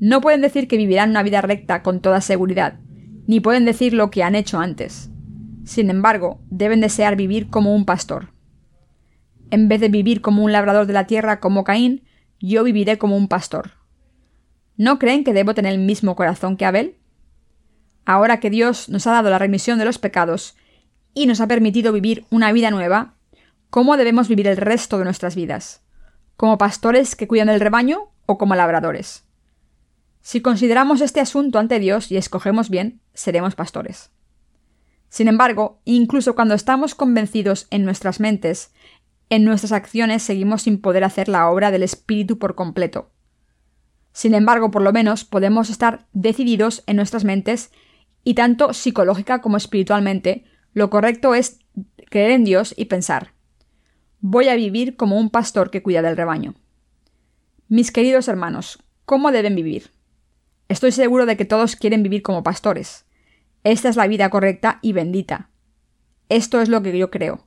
No 0.00 0.20
pueden 0.20 0.40
decir 0.40 0.68
que 0.68 0.76
vivirán 0.76 1.10
una 1.10 1.22
vida 1.22 1.40
recta 1.40 1.82
con 1.82 2.00
toda 2.00 2.20
seguridad, 2.20 2.78
ni 3.28 3.40
pueden 3.40 3.66
decir 3.66 3.92
lo 3.92 4.10
que 4.10 4.22
han 4.22 4.34
hecho 4.34 4.58
antes. 4.58 5.10
Sin 5.64 5.90
embargo, 5.90 6.40
deben 6.48 6.80
desear 6.80 7.14
vivir 7.14 7.50
como 7.50 7.74
un 7.74 7.84
pastor. 7.84 8.32
En 9.50 9.68
vez 9.68 9.82
de 9.82 9.90
vivir 9.90 10.22
como 10.22 10.42
un 10.42 10.50
labrador 10.50 10.86
de 10.86 10.94
la 10.94 11.06
tierra 11.06 11.38
como 11.38 11.62
Caín, 11.62 12.04
yo 12.40 12.64
viviré 12.64 12.96
como 12.96 13.18
un 13.18 13.28
pastor. 13.28 13.72
¿No 14.78 14.98
creen 14.98 15.24
que 15.24 15.34
debo 15.34 15.52
tener 15.52 15.74
el 15.74 15.78
mismo 15.78 16.16
corazón 16.16 16.56
que 16.56 16.64
Abel? 16.64 16.96
Ahora 18.06 18.40
que 18.40 18.48
Dios 18.48 18.88
nos 18.88 19.06
ha 19.06 19.12
dado 19.12 19.28
la 19.28 19.38
remisión 19.38 19.78
de 19.78 19.84
los 19.84 19.98
pecados 19.98 20.56
y 21.12 21.26
nos 21.26 21.42
ha 21.42 21.48
permitido 21.48 21.92
vivir 21.92 22.24
una 22.30 22.50
vida 22.52 22.70
nueva, 22.70 23.14
¿cómo 23.68 23.98
debemos 23.98 24.28
vivir 24.28 24.46
el 24.46 24.56
resto 24.56 24.96
de 24.96 25.04
nuestras 25.04 25.36
vidas? 25.36 25.82
¿Como 26.38 26.56
pastores 26.56 27.14
que 27.14 27.28
cuidan 27.28 27.48
del 27.48 27.60
rebaño 27.60 28.08
o 28.24 28.38
como 28.38 28.54
labradores? 28.54 29.27
Si 30.28 30.42
consideramos 30.42 31.00
este 31.00 31.20
asunto 31.20 31.58
ante 31.58 31.78
Dios 31.78 32.12
y 32.12 32.18
escogemos 32.18 32.68
bien, 32.68 33.00
seremos 33.14 33.54
pastores. 33.54 34.10
Sin 35.08 35.26
embargo, 35.26 35.80
incluso 35.86 36.34
cuando 36.34 36.52
estamos 36.52 36.94
convencidos 36.94 37.66
en 37.70 37.86
nuestras 37.86 38.20
mentes, 38.20 38.74
en 39.30 39.44
nuestras 39.44 39.72
acciones 39.72 40.22
seguimos 40.22 40.60
sin 40.60 40.82
poder 40.82 41.02
hacer 41.04 41.30
la 41.30 41.48
obra 41.48 41.70
del 41.70 41.82
Espíritu 41.82 42.38
por 42.38 42.56
completo. 42.56 43.10
Sin 44.12 44.34
embargo, 44.34 44.70
por 44.70 44.82
lo 44.82 44.92
menos 44.92 45.24
podemos 45.24 45.70
estar 45.70 46.06
decididos 46.12 46.84
en 46.86 46.96
nuestras 46.96 47.24
mentes 47.24 47.70
y 48.22 48.34
tanto 48.34 48.74
psicológica 48.74 49.40
como 49.40 49.56
espiritualmente, 49.56 50.44
lo 50.74 50.90
correcto 50.90 51.34
es 51.34 51.60
creer 52.10 52.32
en 52.32 52.44
Dios 52.44 52.74
y 52.76 52.84
pensar, 52.84 53.32
Voy 54.20 54.48
a 54.48 54.56
vivir 54.56 54.94
como 54.96 55.16
un 55.16 55.30
pastor 55.30 55.70
que 55.70 55.82
cuida 55.82 56.02
del 56.02 56.18
rebaño. 56.18 56.54
Mis 57.68 57.90
queridos 57.90 58.28
hermanos, 58.28 58.84
¿cómo 59.06 59.32
deben 59.32 59.54
vivir? 59.54 59.90
Estoy 60.68 60.92
seguro 60.92 61.24
de 61.24 61.36
que 61.36 61.46
todos 61.46 61.76
quieren 61.76 62.02
vivir 62.02 62.22
como 62.22 62.42
pastores. 62.42 63.06
Esta 63.64 63.88
es 63.88 63.96
la 63.96 64.06
vida 64.06 64.28
correcta 64.28 64.78
y 64.82 64.92
bendita. 64.92 65.50
Esto 66.28 66.60
es 66.60 66.68
lo 66.68 66.82
que 66.82 66.96
yo 66.96 67.10
creo. 67.10 67.46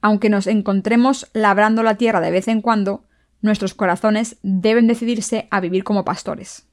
Aunque 0.00 0.28
nos 0.28 0.46
encontremos 0.46 1.30
labrando 1.32 1.82
la 1.82 1.96
tierra 1.96 2.20
de 2.20 2.32
vez 2.32 2.48
en 2.48 2.60
cuando, 2.62 3.04
nuestros 3.42 3.74
corazones 3.74 4.38
deben 4.42 4.88
decidirse 4.88 5.46
a 5.50 5.60
vivir 5.60 5.84
como 5.84 6.04
pastores. 6.04 6.66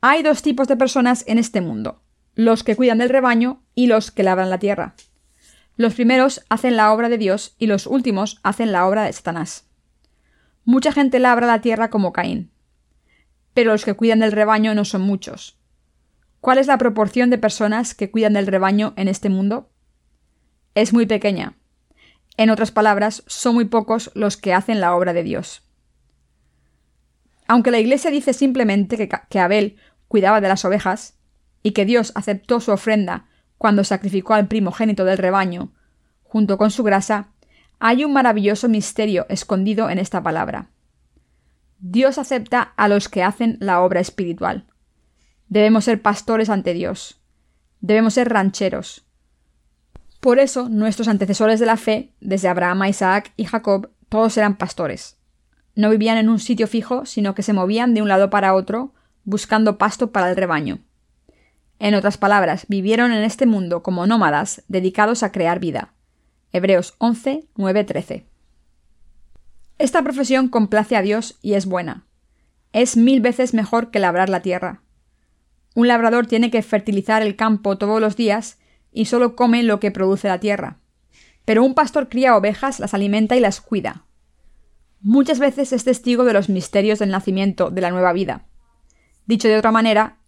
Hay 0.00 0.22
dos 0.22 0.42
tipos 0.42 0.68
de 0.68 0.76
personas 0.76 1.24
en 1.26 1.38
este 1.38 1.60
mundo, 1.60 2.02
los 2.34 2.62
que 2.62 2.76
cuidan 2.76 2.98
del 2.98 3.08
rebaño 3.08 3.62
y 3.74 3.88
los 3.88 4.10
que 4.10 4.22
labran 4.22 4.50
la 4.50 4.58
tierra. 4.58 4.94
Los 5.76 5.94
primeros 5.94 6.44
hacen 6.48 6.76
la 6.76 6.92
obra 6.92 7.08
de 7.08 7.18
Dios 7.18 7.56
y 7.58 7.66
los 7.66 7.86
últimos 7.86 8.38
hacen 8.44 8.70
la 8.70 8.86
obra 8.86 9.04
de 9.04 9.12
Satanás. 9.12 9.68
Mucha 10.64 10.92
gente 10.92 11.18
labra 11.18 11.46
la 11.46 11.60
tierra 11.60 11.90
como 11.90 12.12
Caín. 12.12 12.51
Pero 13.54 13.72
los 13.72 13.84
que 13.84 13.94
cuidan 13.94 14.20
del 14.20 14.32
rebaño 14.32 14.74
no 14.74 14.84
son 14.84 15.02
muchos. 15.02 15.58
¿Cuál 16.40 16.58
es 16.58 16.66
la 16.66 16.78
proporción 16.78 17.30
de 17.30 17.38
personas 17.38 17.94
que 17.94 18.10
cuidan 18.10 18.32
del 18.32 18.46
rebaño 18.46 18.94
en 18.96 19.08
este 19.08 19.28
mundo? 19.28 19.70
Es 20.74 20.92
muy 20.92 21.06
pequeña. 21.06 21.56
En 22.36 22.50
otras 22.50 22.70
palabras, 22.72 23.22
son 23.26 23.54
muy 23.54 23.66
pocos 23.66 24.10
los 24.14 24.36
que 24.36 24.52
hacen 24.52 24.80
la 24.80 24.96
obra 24.96 25.12
de 25.12 25.22
Dios. 25.22 25.62
Aunque 27.46 27.70
la 27.70 27.78
Iglesia 27.78 28.10
dice 28.10 28.32
simplemente 28.32 28.96
que, 28.96 29.08
que 29.28 29.38
Abel 29.38 29.76
cuidaba 30.08 30.40
de 30.40 30.48
las 30.48 30.64
ovejas 30.64 31.18
y 31.62 31.72
que 31.72 31.84
Dios 31.84 32.12
aceptó 32.16 32.58
su 32.58 32.72
ofrenda 32.72 33.28
cuando 33.56 33.84
sacrificó 33.84 34.34
al 34.34 34.48
primogénito 34.48 35.04
del 35.04 35.18
rebaño, 35.18 35.72
junto 36.24 36.58
con 36.58 36.72
su 36.72 36.82
grasa, 36.82 37.28
hay 37.78 38.04
un 38.04 38.12
maravilloso 38.12 38.68
misterio 38.68 39.26
escondido 39.28 39.90
en 39.90 40.00
esta 40.00 40.22
palabra. 40.22 40.71
Dios 41.84 42.16
acepta 42.16 42.62
a 42.76 42.86
los 42.86 43.08
que 43.08 43.24
hacen 43.24 43.56
la 43.58 43.80
obra 43.80 43.98
espiritual. 43.98 44.66
Debemos 45.48 45.84
ser 45.84 46.00
pastores 46.00 46.48
ante 46.48 46.74
Dios. 46.74 47.20
Debemos 47.80 48.14
ser 48.14 48.28
rancheros. 48.28 49.04
Por 50.20 50.38
eso 50.38 50.68
nuestros 50.68 51.08
antecesores 51.08 51.58
de 51.58 51.66
la 51.66 51.76
fe, 51.76 52.12
desde 52.20 52.46
Abraham, 52.46 52.84
Isaac 52.84 53.32
y 53.36 53.46
Jacob, 53.46 53.90
todos 54.08 54.36
eran 54.36 54.58
pastores. 54.58 55.18
No 55.74 55.90
vivían 55.90 56.18
en 56.18 56.28
un 56.28 56.38
sitio 56.38 56.68
fijo, 56.68 57.04
sino 57.04 57.34
que 57.34 57.42
se 57.42 57.52
movían 57.52 57.94
de 57.94 58.02
un 58.02 58.06
lado 58.06 58.30
para 58.30 58.54
otro, 58.54 58.94
buscando 59.24 59.76
pasto 59.76 60.12
para 60.12 60.30
el 60.30 60.36
rebaño. 60.36 60.78
En 61.80 61.96
otras 61.96 62.16
palabras, 62.16 62.64
vivieron 62.68 63.10
en 63.10 63.24
este 63.24 63.44
mundo 63.44 63.82
como 63.82 64.06
nómadas 64.06 64.62
dedicados 64.68 65.24
a 65.24 65.32
crear 65.32 65.58
vida. 65.58 65.94
Hebreos 66.52 66.94
11, 66.98 67.48
9, 67.56 67.82
13. 67.82 68.31
Esta 69.82 70.04
profesión 70.04 70.46
complace 70.46 70.94
a 70.94 71.02
Dios 71.02 71.40
y 71.42 71.54
es 71.54 71.66
buena. 71.66 72.06
Es 72.72 72.96
mil 72.96 73.20
veces 73.20 73.52
mejor 73.52 73.90
que 73.90 73.98
labrar 73.98 74.28
la 74.28 74.40
tierra. 74.40 74.80
Un 75.74 75.88
labrador 75.88 76.28
tiene 76.28 76.52
que 76.52 76.62
fertilizar 76.62 77.20
el 77.20 77.34
campo 77.34 77.76
todos 77.76 78.00
los 78.00 78.14
días 78.14 78.60
y 78.92 79.06
solo 79.06 79.34
come 79.34 79.64
lo 79.64 79.80
que 79.80 79.90
produce 79.90 80.28
la 80.28 80.38
tierra. 80.38 80.78
Pero 81.44 81.64
un 81.64 81.74
pastor 81.74 82.08
cría 82.08 82.36
ovejas, 82.36 82.78
las 82.78 82.94
alimenta 82.94 83.34
y 83.34 83.40
las 83.40 83.60
cuida. 83.60 84.04
Muchas 85.00 85.40
veces 85.40 85.72
es 85.72 85.82
testigo 85.82 86.22
de 86.22 86.34
los 86.34 86.48
misterios 86.48 87.00
del 87.00 87.10
nacimiento 87.10 87.70
de 87.70 87.80
la 87.80 87.90
nueva 87.90 88.12
vida. 88.12 88.46
Dicho 89.26 89.48
de 89.48 89.56
otra 89.56 89.72
manera, 89.72 90.18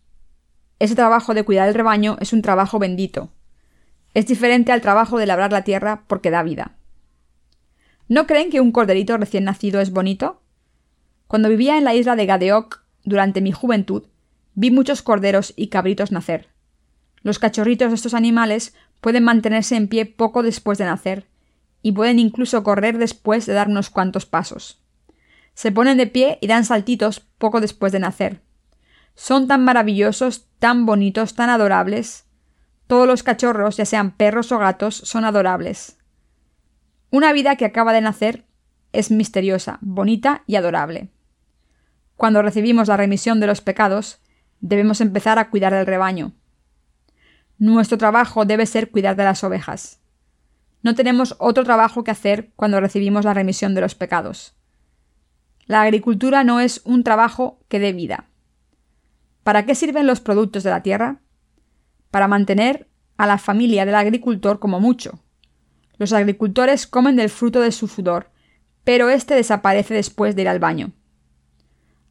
ese 0.80 0.96
trabajo 0.96 1.32
de 1.32 1.44
cuidar 1.44 1.68
el 1.68 1.75
rebaño 1.75 2.16
es 2.18 2.32
un 2.32 2.42
trabajo 2.42 2.80
bendito. 2.80 3.30
Es 4.14 4.26
diferente 4.26 4.73
al 4.73 4.80
trabajo 4.80 5.16
de 5.16 5.26
labrar 5.26 5.52
la 5.52 5.62
tierra 5.62 6.02
porque 6.08 6.32
da 6.32 6.42
vida. 6.42 6.76
¿No 8.08 8.26
creen 8.26 8.50
que 8.50 8.61
un 8.61 8.73
corderito 8.73 9.16
recién 9.16 9.44
nacido 9.44 9.80
es 9.80 9.90
bonito? 9.90 10.42
Cuando 11.26 11.49
vivía 11.49 11.78
en 11.78 11.84
la 11.84 11.94
isla 11.94 12.16
de 12.16 12.26
Gadeoc 12.26 12.82
durante 13.02 13.40
mi 13.40 13.50
juventud, 13.50 14.04
vi 14.54 14.70
muchos 14.70 15.02
corderos 15.02 15.54
y 15.56 15.68
cabritos 15.68 16.12
nacer. 16.12 16.49
Los 17.23 17.38
cachorritos 17.38 17.88
de 17.88 17.94
estos 17.94 18.12
animales 18.12 18.75
pueden 19.00 19.25
mantenerse 19.25 19.76
en 19.76 19.88
pie 19.88 20.04
poco 20.04 20.42
después 20.42 20.76
de 20.76 20.84
nacer, 20.84 21.26
y 21.80 21.92
pueden 21.92 22.18
incluso 22.18 22.62
correr 22.62 22.99
después 22.99 23.46
de 23.46 23.54
dar 23.54 23.68
unos 23.68 23.90
cuantos 23.90 24.26
pasos. 24.26 24.80
Se 25.54 25.73
ponen 25.73 25.96
de 25.96 26.06
pie 26.06 26.38
y 26.40 26.46
dan 26.46 26.64
saltitos 26.64 27.20
poco 27.20 27.61
después 27.61 27.92
de 27.92 28.00
nacer. 28.00 28.42
Son 29.14 29.46
tan 29.46 29.64
maravillosos, 29.64 30.46
tan 30.58 30.84
bonitos, 30.84 31.34
tan 31.34 31.49
adorables. 31.49 32.26
Todos 32.87 33.06
los 33.06 33.23
cachorros, 33.23 33.76
ya 33.76 33.87
sean 33.87 34.16
perros 34.16 34.52
o 34.52 34.58
gatos, 34.58 34.96
son 34.96 35.25
adorables. 35.25 35.99
Una 37.14 37.33
vida 37.33 37.54
que 37.54 37.64
acaba 37.64 37.92
de 37.92 38.00
nacer 38.00 38.44
es 38.92 39.12
misteriosa, 39.12 39.78
bonita 39.83 40.42
y 40.49 40.56
adorable. 40.56 41.11
Cuando 42.16 42.42
recibimos 42.42 42.88
la 42.88 42.97
remisión 42.97 43.38
de 43.38 43.47
los 43.47 43.61
pecados, 43.61 44.18
debemos 44.59 45.00
empezar 45.00 45.38
a 45.38 45.49
cuidar 45.49 45.73
del 45.73 45.87
rebaño. 45.87 46.33
Nuestro 47.56 47.99
trabajo 47.99 48.47
debe 48.47 48.66
ser 48.66 48.90
cuidar 48.90 49.14
de 49.14 49.23
las 49.23 49.44
ovejas. 49.44 50.00
No 50.83 50.97
tenemos 50.97 51.37
otro 51.38 51.62
trabajo 51.62 52.02
que 52.02 52.11
hacer 52.11 52.50
cuando 52.56 52.80
recibimos 52.80 53.25
la 53.25 53.33
remisión 53.33 53.76
de 53.76 53.83
los 53.83 53.94
pecados. 53.94 54.56
La 55.66 55.83
agricultura 55.83 56.42
no 56.42 56.59
es 56.59 56.83
un 56.85 57.04
trabajo 57.04 57.61
que 57.68 57.78
dé 57.78 57.92
vida. 57.92 58.26
¿Para 59.44 59.64
qué 59.66 59.76
sirven 59.76 60.09
los 60.09 60.18
productos 60.21 60.64
de 60.64 60.71
la 60.71 60.83
tierra? 60.83 61.21
Para 62.11 62.26
mantener 62.26 62.88
a 63.16 63.28
la 63.28 63.38
familia 63.38 63.87
del 63.87 63.94
agricultor 63.94 64.59
como 64.59 64.80
mucho. 64.80 65.21
Los 65.98 66.12
agricultores 66.12 66.86
comen 66.86 67.16
del 67.16 67.30
fruto 67.30 67.60
de 67.60 67.72
su 67.72 67.88
sudor, 67.88 68.30
pero 68.84 69.08
éste 69.08 69.34
desaparece 69.34 69.94
después 69.94 70.36
de 70.36 70.42
ir 70.42 70.48
al 70.48 70.58
baño. 70.58 70.92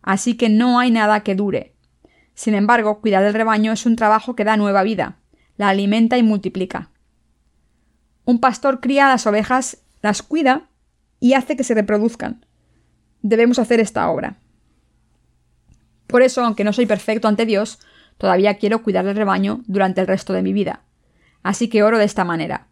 Así 0.02 0.36
que 0.36 0.50
no 0.50 0.80
hay 0.80 0.92
nada 0.92 1.22
que 1.22 1.36
dure. 1.36 1.75
Sin 2.34 2.56
embargo, 2.56 3.00
cuidar 3.00 3.24
del 3.24 3.34
rebaño 3.34 3.72
es 3.72 3.86
un 3.86 3.96
trabajo 3.96 4.36
que 4.36 4.44
da 4.44 4.58
nueva 4.58 4.84
vida, 4.84 5.18
la 5.58 5.70
alimenta 5.70 6.18
y 6.18 6.24
multiplica. 6.24 6.90
Un 8.25 8.40
pastor 8.40 8.80
cría 8.80 9.06
a 9.06 9.10
las 9.10 9.28
ovejas, 9.28 9.84
las 10.02 10.24
cuida 10.24 10.70
y 11.20 11.34
hace 11.34 11.56
que 11.56 11.63
se 11.63 11.74
reproduzcan. 11.74 12.46
Debemos 13.22 13.60
hacer 13.60 13.80
esta 13.80 14.10
obra. 14.10 14.38
Por 16.08 16.22
eso, 16.22 16.44
aunque 16.44 16.63
no 16.63 16.74
soy 16.74 16.86
perfecto 16.86 17.28
ante 17.28 17.46
Dios, 17.46 17.80
todavía 18.18 18.58
quiero 18.58 18.84
cuidar 18.84 19.06
del 19.06 19.16
rebaño 19.16 19.62
durante 19.68 20.02
el 20.02 20.08
resto 20.08 20.34
de 20.34 20.42
mi 20.42 20.54
vida. 20.54 20.84
Así 21.44 21.70
que 21.70 21.84
oro 21.84 21.98
de 21.98 22.06
esta 22.06 22.24
manera. 22.24 22.68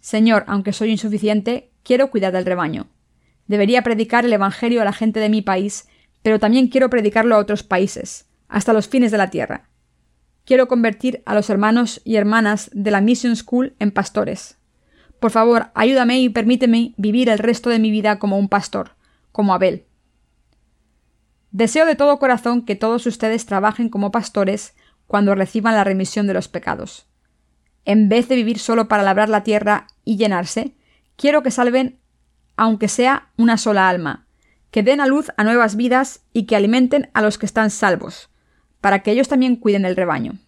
Señor, 0.00 0.44
aunque 0.46 0.72
soy 0.72 0.90
insuficiente, 0.90 1.72
quiero 1.82 2.10
cuidar 2.10 2.32
del 2.32 2.46
rebaño. 2.46 2.88
Debería 3.46 3.82
predicar 3.82 4.24
el 4.24 4.32
Evangelio 4.32 4.80
a 4.80 4.84
la 4.84 4.92
gente 4.92 5.20
de 5.20 5.28
mi 5.28 5.42
país, 5.42 5.88
pero 6.22 6.38
también 6.38 6.68
quiero 6.68 6.90
predicarlo 6.90 7.34
a 7.34 7.38
otros 7.38 7.62
países, 7.62 8.28
hasta 8.48 8.72
los 8.72 8.88
fines 8.88 9.10
de 9.10 9.18
la 9.18 9.30
tierra. 9.30 9.68
Quiero 10.44 10.68
convertir 10.68 11.22
a 11.26 11.34
los 11.34 11.50
hermanos 11.50 12.00
y 12.04 12.16
hermanas 12.16 12.70
de 12.72 12.90
la 12.90 13.00
Mission 13.00 13.36
School 13.36 13.74
en 13.78 13.90
pastores. 13.90 14.58
Por 15.20 15.30
favor, 15.30 15.70
ayúdame 15.74 16.20
y 16.20 16.28
permíteme 16.30 16.94
vivir 16.96 17.28
el 17.28 17.38
resto 17.38 17.68
de 17.70 17.78
mi 17.78 17.90
vida 17.90 18.18
como 18.18 18.38
un 18.38 18.48
pastor, 18.48 18.92
como 19.32 19.52
Abel. 19.52 19.84
Deseo 21.50 21.84
de 21.84 21.96
todo 21.96 22.18
corazón 22.18 22.64
que 22.64 22.76
todos 22.76 23.06
ustedes 23.06 23.44
trabajen 23.44 23.90
como 23.90 24.12
pastores 24.12 24.74
cuando 25.06 25.34
reciban 25.34 25.74
la 25.74 25.84
remisión 25.84 26.26
de 26.26 26.34
los 26.34 26.48
pecados. 26.48 27.09
En 27.84 28.08
vez 28.08 28.28
de 28.28 28.36
vivir 28.36 28.58
solo 28.58 28.88
para 28.88 29.02
labrar 29.02 29.28
la 29.28 29.42
tierra 29.42 29.86
y 30.04 30.16
llenarse, 30.16 30.74
quiero 31.16 31.42
que 31.42 31.50
salven, 31.50 31.98
aunque 32.56 32.88
sea 32.88 33.30
una 33.36 33.56
sola 33.56 33.88
alma, 33.88 34.26
que 34.70 34.82
den 34.82 35.00
a 35.00 35.06
luz 35.06 35.30
a 35.36 35.44
nuevas 35.44 35.76
vidas 35.76 36.24
y 36.32 36.44
que 36.44 36.56
alimenten 36.56 37.10
a 37.14 37.22
los 37.22 37.38
que 37.38 37.46
están 37.46 37.70
salvos, 37.70 38.30
para 38.80 39.02
que 39.02 39.10
ellos 39.10 39.28
también 39.28 39.56
cuiden 39.56 39.82
del 39.82 39.96
rebaño. 39.96 40.38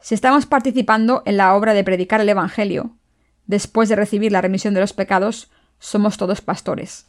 Si 0.00 0.14
estamos 0.14 0.46
participando 0.46 1.22
en 1.26 1.36
la 1.36 1.54
obra 1.54 1.74
de 1.74 1.84
predicar 1.84 2.20
el 2.20 2.28
Evangelio, 2.28 2.96
después 3.46 3.88
de 3.88 3.96
recibir 3.96 4.32
la 4.32 4.40
remisión 4.40 4.74
de 4.74 4.80
los 4.80 4.92
pecados, 4.92 5.50
somos 5.78 6.16
todos 6.16 6.40
pastores. 6.40 7.06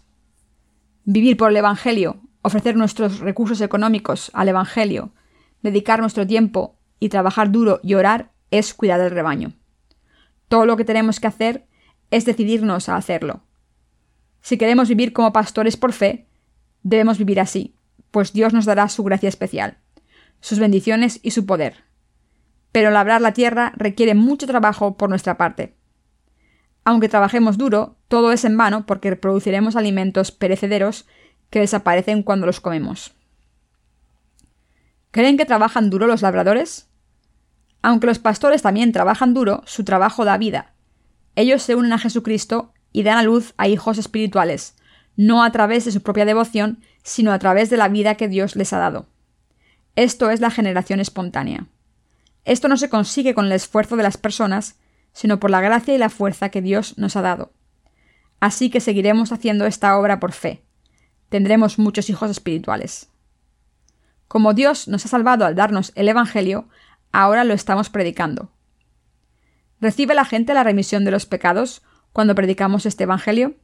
Vivir 1.05 1.37
por 1.37 1.51
el 1.51 1.57
Evangelio 1.57 2.21
ofrecer 2.41 2.75
nuestros 2.75 3.19
recursos 3.19 3.61
económicos 3.61 4.31
al 4.33 4.49
Evangelio, 4.49 5.11
dedicar 5.61 5.99
nuestro 5.99 6.25
tiempo 6.25 6.77
y 6.99 7.09
trabajar 7.09 7.51
duro 7.51 7.79
y 7.83 7.93
orar 7.93 8.31
es 8.51 8.73
cuidar 8.73 8.99
del 9.01 9.11
rebaño. 9.11 9.53
Todo 10.47 10.65
lo 10.65 10.77
que 10.77 10.85
tenemos 10.85 11.19
que 11.19 11.27
hacer 11.27 11.65
es 12.11 12.25
decidirnos 12.25 12.89
a 12.89 12.95
hacerlo. 12.95 13.43
Si 14.41 14.57
queremos 14.57 14.89
vivir 14.89 15.13
como 15.13 15.33
pastores 15.33 15.77
por 15.77 15.93
fe, 15.93 16.27
debemos 16.83 17.17
vivir 17.17 17.39
así, 17.39 17.75
pues 18.11 18.33
Dios 18.33 18.53
nos 18.53 18.65
dará 18.65 18.89
su 18.89 19.03
gracia 19.03 19.29
especial, 19.29 19.77
sus 20.39 20.59
bendiciones 20.59 21.19
y 21.21 21.31
su 21.31 21.45
poder. 21.45 21.83
Pero 22.71 22.91
labrar 22.91 23.21
la 23.21 23.33
tierra 23.33 23.73
requiere 23.75 24.15
mucho 24.15 24.47
trabajo 24.47 24.97
por 24.97 25.09
nuestra 25.09 25.37
parte. 25.37 25.75
Aunque 26.83 27.09
trabajemos 27.09 27.57
duro, 27.57 27.97
todo 28.07 28.31
es 28.31 28.45
en 28.45 28.57
vano 28.57 28.85
porque 28.85 29.15
produciremos 29.15 29.75
alimentos 29.75 30.31
perecederos 30.31 31.05
que 31.49 31.59
desaparecen 31.59 32.23
cuando 32.23 32.45
los 32.45 32.61
comemos. 32.61 33.13
¿Creen 35.11 35.37
que 35.37 35.45
trabajan 35.45 35.89
duro 35.89 36.07
los 36.07 36.21
labradores? 36.21 36.88
Aunque 37.81 38.07
los 38.07 38.19
pastores 38.19 38.61
también 38.61 38.91
trabajan 38.91 39.33
duro, 39.33 39.63
su 39.65 39.83
trabajo 39.83 40.25
da 40.25 40.37
vida. 40.37 40.73
Ellos 41.35 41.61
se 41.61 41.75
unen 41.75 41.93
a 41.93 41.99
Jesucristo 41.99 42.73
y 42.91 43.03
dan 43.03 43.17
a 43.17 43.23
luz 43.23 43.53
a 43.57 43.67
hijos 43.67 43.97
espirituales, 43.97 44.75
no 45.15 45.43
a 45.43 45.51
través 45.51 45.85
de 45.85 45.91
su 45.91 46.01
propia 46.01 46.25
devoción, 46.25 46.79
sino 47.03 47.31
a 47.31 47.39
través 47.39 47.69
de 47.69 47.77
la 47.77 47.87
vida 47.87 48.15
que 48.15 48.27
Dios 48.27 48.55
les 48.55 48.73
ha 48.73 48.79
dado. 48.79 49.07
Esto 49.95 50.29
es 50.29 50.39
la 50.39 50.51
generación 50.51 50.99
espontánea. 50.99 51.67
Esto 52.45 52.67
no 52.67 52.77
se 52.77 52.89
consigue 52.89 53.33
con 53.33 53.45
el 53.45 53.51
esfuerzo 53.51 53.95
de 53.95 54.03
las 54.03 54.17
personas, 54.17 54.79
sino 55.13 55.39
por 55.39 55.49
la 55.49 55.61
gracia 55.61 55.93
y 55.93 55.97
la 55.97 56.09
fuerza 56.09 56.49
que 56.49 56.61
Dios 56.61 56.97
nos 56.97 57.15
ha 57.15 57.21
dado. 57.21 57.51
Así 58.39 58.69
que 58.69 58.79
seguiremos 58.79 59.31
haciendo 59.31 59.65
esta 59.65 59.97
obra 59.97 60.19
por 60.19 60.31
fe. 60.31 60.63
Tendremos 61.29 61.77
muchos 61.77 62.09
hijos 62.09 62.31
espirituales. 62.31 63.09
Como 64.27 64.53
Dios 64.53 64.87
nos 64.87 65.05
ha 65.05 65.09
salvado 65.09 65.45
al 65.45 65.55
darnos 65.55 65.91
el 65.95 66.07
Evangelio, 66.07 66.69
ahora 67.11 67.43
lo 67.43 67.53
estamos 67.53 67.89
predicando. 67.89 68.51
¿Recibe 69.81 70.13
la 70.13 70.25
gente 70.25 70.53
la 70.53 70.63
remisión 70.63 71.05
de 71.05 71.11
los 71.11 71.25
pecados 71.25 71.81
cuando 72.11 72.35
predicamos 72.35 72.85
este 72.85 73.03
Evangelio? 73.03 73.55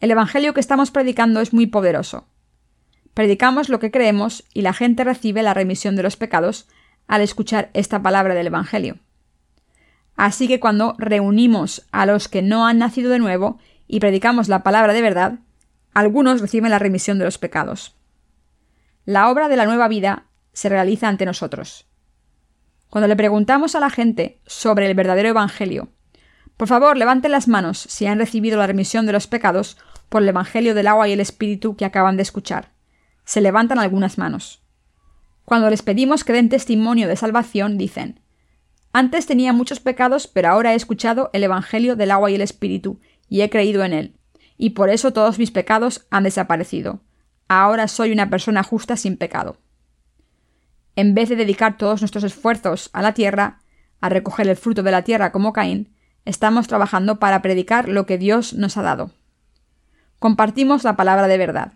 El 0.00 0.10
Evangelio 0.10 0.54
que 0.54 0.60
estamos 0.60 0.90
predicando 0.90 1.40
es 1.40 1.52
muy 1.52 1.66
poderoso. 1.66 2.28
Predicamos 3.14 3.68
lo 3.68 3.80
que 3.80 3.90
creemos 3.90 4.44
y 4.54 4.62
la 4.62 4.72
gente 4.72 5.04
recibe 5.04 5.42
la 5.42 5.54
remisión 5.54 5.96
de 5.96 6.04
los 6.04 6.16
pecados 6.16 6.68
al 7.08 7.20
escuchar 7.20 7.70
esta 7.74 8.00
palabra 8.02 8.34
del 8.34 8.46
Evangelio. 8.46 8.98
Así 10.14 10.46
que 10.46 10.60
cuando 10.60 10.94
reunimos 10.98 11.86
a 11.90 12.06
los 12.06 12.28
que 12.28 12.42
no 12.42 12.66
han 12.66 12.78
nacido 12.78 13.10
de 13.10 13.18
nuevo 13.18 13.58
y 13.86 14.00
predicamos 14.00 14.48
la 14.48 14.62
palabra 14.62 14.92
de 14.92 15.02
verdad, 15.02 15.38
algunos 15.94 16.40
reciben 16.40 16.70
la 16.70 16.78
remisión 16.78 17.18
de 17.18 17.24
los 17.24 17.38
pecados. 17.38 17.96
La 19.04 19.30
obra 19.30 19.48
de 19.48 19.56
la 19.56 19.66
nueva 19.66 19.88
vida 19.88 20.26
se 20.52 20.68
realiza 20.68 21.08
ante 21.08 21.24
nosotros. 21.24 21.87
Cuando 22.90 23.06
le 23.08 23.16
preguntamos 23.16 23.74
a 23.74 23.80
la 23.80 23.90
gente 23.90 24.40
sobre 24.46 24.86
el 24.86 24.94
verdadero 24.94 25.28
Evangelio, 25.28 25.88
por 26.56 26.68
favor 26.68 26.96
levanten 26.96 27.30
las 27.30 27.46
manos 27.46 27.78
si 27.78 28.06
han 28.06 28.18
recibido 28.18 28.58
la 28.58 28.66
remisión 28.66 29.06
de 29.06 29.12
los 29.12 29.26
pecados 29.26 29.76
por 30.08 30.22
el 30.22 30.28
Evangelio 30.28 30.74
del 30.74 30.88
agua 30.88 31.06
y 31.08 31.12
el 31.12 31.20
Espíritu 31.20 31.76
que 31.76 31.84
acaban 31.84 32.16
de 32.16 32.22
escuchar. 32.22 32.72
Se 33.24 33.40
levantan 33.40 33.78
algunas 33.78 34.18
manos. 34.18 34.62
Cuando 35.44 35.70
les 35.70 35.82
pedimos 35.82 36.24
que 36.24 36.32
den 36.32 36.48
testimonio 36.48 37.08
de 37.08 37.16
salvación, 37.16 37.78
dicen 37.78 38.20
Antes 38.92 39.26
tenía 39.26 39.52
muchos 39.52 39.80
pecados, 39.80 40.26
pero 40.26 40.48
ahora 40.48 40.72
he 40.72 40.76
escuchado 40.76 41.30
el 41.32 41.44
Evangelio 41.44 41.94
del 41.94 42.10
agua 42.10 42.30
y 42.30 42.34
el 42.34 42.40
Espíritu, 42.40 43.00
y 43.28 43.42
he 43.42 43.50
creído 43.50 43.84
en 43.84 43.92
él, 43.92 44.16
y 44.56 44.70
por 44.70 44.88
eso 44.88 45.12
todos 45.12 45.38
mis 45.38 45.50
pecados 45.50 46.06
han 46.10 46.24
desaparecido. 46.24 47.00
Ahora 47.48 47.86
soy 47.86 48.12
una 48.12 48.30
persona 48.30 48.62
justa 48.62 48.96
sin 48.96 49.16
pecado. 49.16 49.58
En 50.98 51.14
vez 51.14 51.28
de 51.28 51.36
dedicar 51.36 51.76
todos 51.76 52.02
nuestros 52.02 52.24
esfuerzos 52.24 52.90
a 52.92 53.02
la 53.02 53.14
tierra, 53.14 53.60
a 54.00 54.08
recoger 54.08 54.48
el 54.48 54.56
fruto 54.56 54.82
de 54.82 54.90
la 54.90 55.02
tierra 55.02 55.30
como 55.30 55.52
Caín, 55.52 55.94
estamos 56.24 56.66
trabajando 56.66 57.20
para 57.20 57.40
predicar 57.40 57.88
lo 57.88 58.04
que 58.04 58.18
Dios 58.18 58.52
nos 58.54 58.76
ha 58.76 58.82
dado. 58.82 59.12
Compartimos 60.18 60.82
la 60.82 60.96
palabra 60.96 61.28
de 61.28 61.38
verdad. 61.38 61.72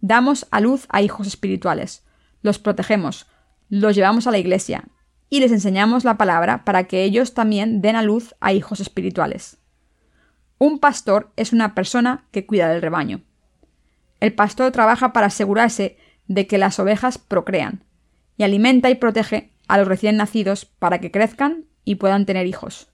Damos 0.00 0.46
a 0.52 0.60
luz 0.60 0.86
a 0.90 1.02
hijos 1.02 1.26
espirituales, 1.26 2.04
los 2.42 2.60
protegemos, 2.60 3.26
los 3.70 3.96
llevamos 3.96 4.28
a 4.28 4.30
la 4.30 4.38
iglesia 4.38 4.84
y 5.28 5.40
les 5.40 5.50
enseñamos 5.50 6.04
la 6.04 6.16
palabra 6.16 6.64
para 6.64 6.84
que 6.84 7.02
ellos 7.02 7.34
también 7.34 7.82
den 7.82 7.96
a 7.96 8.02
luz 8.02 8.36
a 8.38 8.52
hijos 8.52 8.78
espirituales. 8.78 9.56
Un 10.58 10.78
pastor 10.78 11.32
es 11.34 11.52
una 11.52 11.74
persona 11.74 12.28
que 12.30 12.46
cuida 12.46 12.68
del 12.68 12.82
rebaño. 12.82 13.22
El 14.20 14.32
pastor 14.32 14.70
trabaja 14.70 15.12
para 15.12 15.26
asegurarse 15.26 15.98
de 16.28 16.46
que 16.46 16.56
las 16.56 16.78
ovejas 16.78 17.18
procrean, 17.18 17.82
y 18.40 18.42
alimenta 18.42 18.88
y 18.88 18.94
protege 18.94 19.52
a 19.68 19.76
los 19.76 19.86
recién 19.86 20.16
nacidos 20.16 20.64
para 20.64 20.98
que 20.98 21.10
crezcan 21.10 21.66
y 21.84 21.96
puedan 21.96 22.24
tener 22.24 22.46
hijos. 22.46 22.88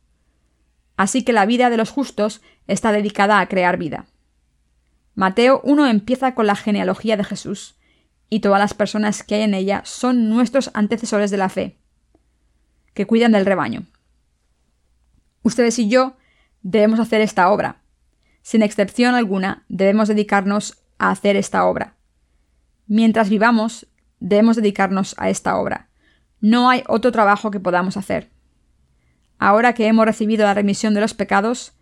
Así 0.97 1.23
que 1.23 1.33
la 1.33 1.47
vida 1.47 1.71
de 1.71 1.77
los 1.77 1.91
justos 1.91 2.43
está 2.67 2.91
dedicada 2.91 3.39
a 3.39 3.47
crear 3.47 3.77
vida. 3.77 4.07
Mateo 5.15 5.61
1 5.63 5.87
empieza 5.87 6.35
con 6.35 6.49
la 6.49 6.57
genealogía 6.57 7.17
de 7.17 7.23
Jesús, 7.23 7.79
y 8.29 8.41
todas 8.41 8.59
las 8.59 8.75
personas 8.75 9.23
que 9.23 9.37
hay 9.37 9.43
en 9.43 9.55
ella 9.55 9.83
son 9.85 10.29
nuestros 10.29 10.73
antecesores 10.75 11.31
de 11.31 11.37
la 11.37 11.49
fe, 11.49 11.79
que 12.93 13.07
cuidan 13.07 13.31
del 13.31 13.47
rebaño. 13.47 13.87
Ustedes 15.45 15.79
y 15.79 15.89
yo 15.89 16.17
debemos 16.63 16.99
hacer 16.99 17.21
esta 17.21 17.53
obra. 17.53 17.83
Sin 18.43 18.63
excepción 18.63 19.15
alguna, 19.15 19.65
debemos 19.69 20.09
dedicarnos 20.09 20.83
a 20.99 21.13
hacer 21.13 21.37
esta 21.37 21.67
obra. 21.67 21.95
Mientras 22.89 23.31
vivamos, 23.31 23.87
debemos 24.21 24.57
dedicarnos 24.57 25.15
a 25.19 25.31
esta 25.31 25.57
obra. 25.57 25.89
No 26.41 26.69
hay 26.69 26.85
otro 26.89 27.13
trabajo 27.13 27.51
que 27.51 27.61
podamos 27.61 27.97
hacer. 27.97 28.31
Ahora 29.39 29.75
que 29.75 29.87
hemos 29.87 30.07
recibido 30.07 30.45
la 30.45 30.55
remisión 30.55 30.95
de 30.95 31.01
los 31.01 31.15
pecados, 31.15 31.73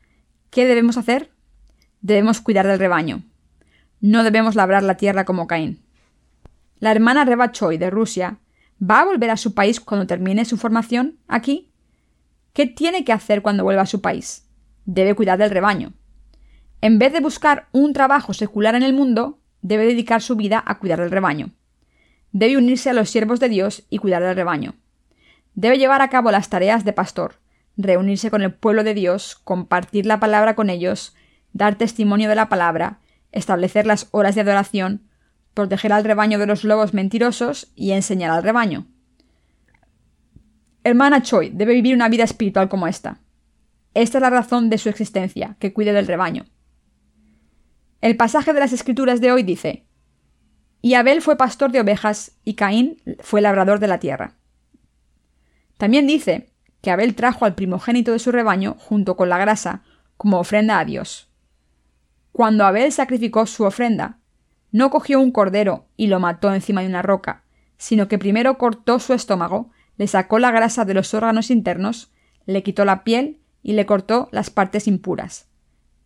¿qué 0.50 0.66
debemos 0.66 0.96
hacer? 0.96 1.30
Debemos 2.00 2.40
cuidar 2.40 2.66
del 2.66 2.78
rebaño. 2.78 3.22
No 4.00 4.24
debemos 4.24 4.54
labrar 4.54 4.82
la 4.82 4.96
tierra 4.96 5.24
como 5.24 5.46
Caín. 5.46 5.82
La 6.78 6.90
hermana 6.90 7.24
Reba 7.24 7.52
Choi 7.52 7.78
de 7.78 7.90
Rusia 7.90 8.38
va 8.78 9.00
a 9.00 9.04
volver 9.04 9.30
a 9.30 9.36
su 9.36 9.54
país 9.54 9.80
cuando 9.80 10.06
termine 10.06 10.44
su 10.44 10.56
formación 10.56 11.18
aquí. 11.28 11.72
¿Qué 12.52 12.66
tiene 12.66 13.04
que 13.04 13.12
hacer 13.12 13.42
cuando 13.42 13.64
vuelva 13.64 13.82
a 13.82 13.86
su 13.86 14.00
país? 14.00 14.46
Debe 14.84 15.14
cuidar 15.14 15.38
del 15.38 15.50
rebaño. 15.50 15.94
En 16.80 16.98
vez 16.98 17.12
de 17.12 17.20
buscar 17.20 17.68
un 17.72 17.92
trabajo 17.92 18.34
secular 18.34 18.74
en 18.74 18.82
el 18.82 18.92
mundo, 18.92 19.40
debe 19.62 19.86
dedicar 19.86 20.20
su 20.20 20.36
vida 20.36 20.62
a 20.66 20.78
cuidar 20.78 21.00
del 21.00 21.10
rebaño. 21.10 21.50
Debe 22.34 22.56
unirse 22.56 22.90
a 22.90 22.94
los 22.94 23.10
siervos 23.10 23.38
de 23.38 23.48
Dios 23.48 23.86
y 23.90 23.98
cuidar 23.98 24.20
del 24.20 24.34
rebaño. 24.34 24.74
Debe 25.54 25.78
llevar 25.78 26.02
a 26.02 26.10
cabo 26.10 26.32
las 26.32 26.50
tareas 26.50 26.84
de 26.84 26.92
pastor, 26.92 27.36
reunirse 27.76 28.28
con 28.28 28.42
el 28.42 28.52
pueblo 28.52 28.82
de 28.82 28.92
Dios, 28.92 29.36
compartir 29.44 30.04
la 30.04 30.18
palabra 30.18 30.56
con 30.56 30.68
ellos, 30.68 31.14
dar 31.52 31.76
testimonio 31.76 32.28
de 32.28 32.34
la 32.34 32.48
palabra, 32.48 32.98
establecer 33.30 33.86
las 33.86 34.08
horas 34.10 34.34
de 34.34 34.40
adoración, 34.40 35.08
proteger 35.54 35.92
al 35.92 36.02
rebaño 36.02 36.40
de 36.40 36.46
los 36.46 36.64
lobos 36.64 36.92
mentirosos 36.92 37.72
y 37.76 37.92
enseñar 37.92 38.32
al 38.32 38.42
rebaño. 38.42 38.88
Hermana 40.82 41.22
Choi 41.22 41.50
debe 41.50 41.74
vivir 41.74 41.94
una 41.94 42.08
vida 42.08 42.24
espiritual 42.24 42.68
como 42.68 42.88
esta. 42.88 43.20
Esta 43.94 44.18
es 44.18 44.22
la 44.22 44.30
razón 44.30 44.70
de 44.70 44.78
su 44.78 44.88
existencia, 44.88 45.56
que 45.60 45.72
cuide 45.72 45.92
del 45.92 46.08
rebaño. 46.08 46.46
El 48.00 48.16
pasaje 48.16 48.52
de 48.52 48.58
las 48.58 48.72
Escrituras 48.72 49.20
de 49.20 49.30
hoy 49.30 49.44
dice, 49.44 49.86
Y 50.84 50.96
Abel 50.96 51.22
fue 51.22 51.38
pastor 51.38 51.72
de 51.72 51.80
ovejas 51.80 52.32
y 52.44 52.56
Caín 52.56 53.00
fue 53.20 53.40
labrador 53.40 53.78
de 53.78 53.88
la 53.88 54.00
tierra. 54.00 54.34
También 55.78 56.06
dice 56.06 56.50
que 56.82 56.90
Abel 56.90 57.14
trajo 57.14 57.46
al 57.46 57.54
primogénito 57.54 58.12
de 58.12 58.18
su 58.18 58.30
rebaño 58.30 58.76
junto 58.78 59.16
con 59.16 59.30
la 59.30 59.38
grasa 59.38 59.82
como 60.18 60.38
ofrenda 60.38 60.78
a 60.78 60.84
Dios. 60.84 61.30
Cuando 62.32 62.66
Abel 62.66 62.92
sacrificó 62.92 63.46
su 63.46 63.64
ofrenda, 63.64 64.18
no 64.72 64.90
cogió 64.90 65.20
un 65.20 65.30
cordero 65.30 65.86
y 65.96 66.08
lo 66.08 66.20
mató 66.20 66.52
encima 66.52 66.82
de 66.82 66.88
una 66.88 67.00
roca, 67.00 67.44
sino 67.78 68.06
que 68.06 68.18
primero 68.18 68.58
cortó 68.58 68.98
su 68.98 69.14
estómago, 69.14 69.70
le 69.96 70.06
sacó 70.06 70.38
la 70.38 70.50
grasa 70.50 70.84
de 70.84 70.92
los 70.92 71.14
órganos 71.14 71.50
internos, 71.50 72.12
le 72.44 72.62
quitó 72.62 72.84
la 72.84 73.04
piel 73.04 73.40
y 73.62 73.72
le 73.72 73.86
cortó 73.86 74.28
las 74.32 74.50
partes 74.50 74.86
impuras. 74.86 75.48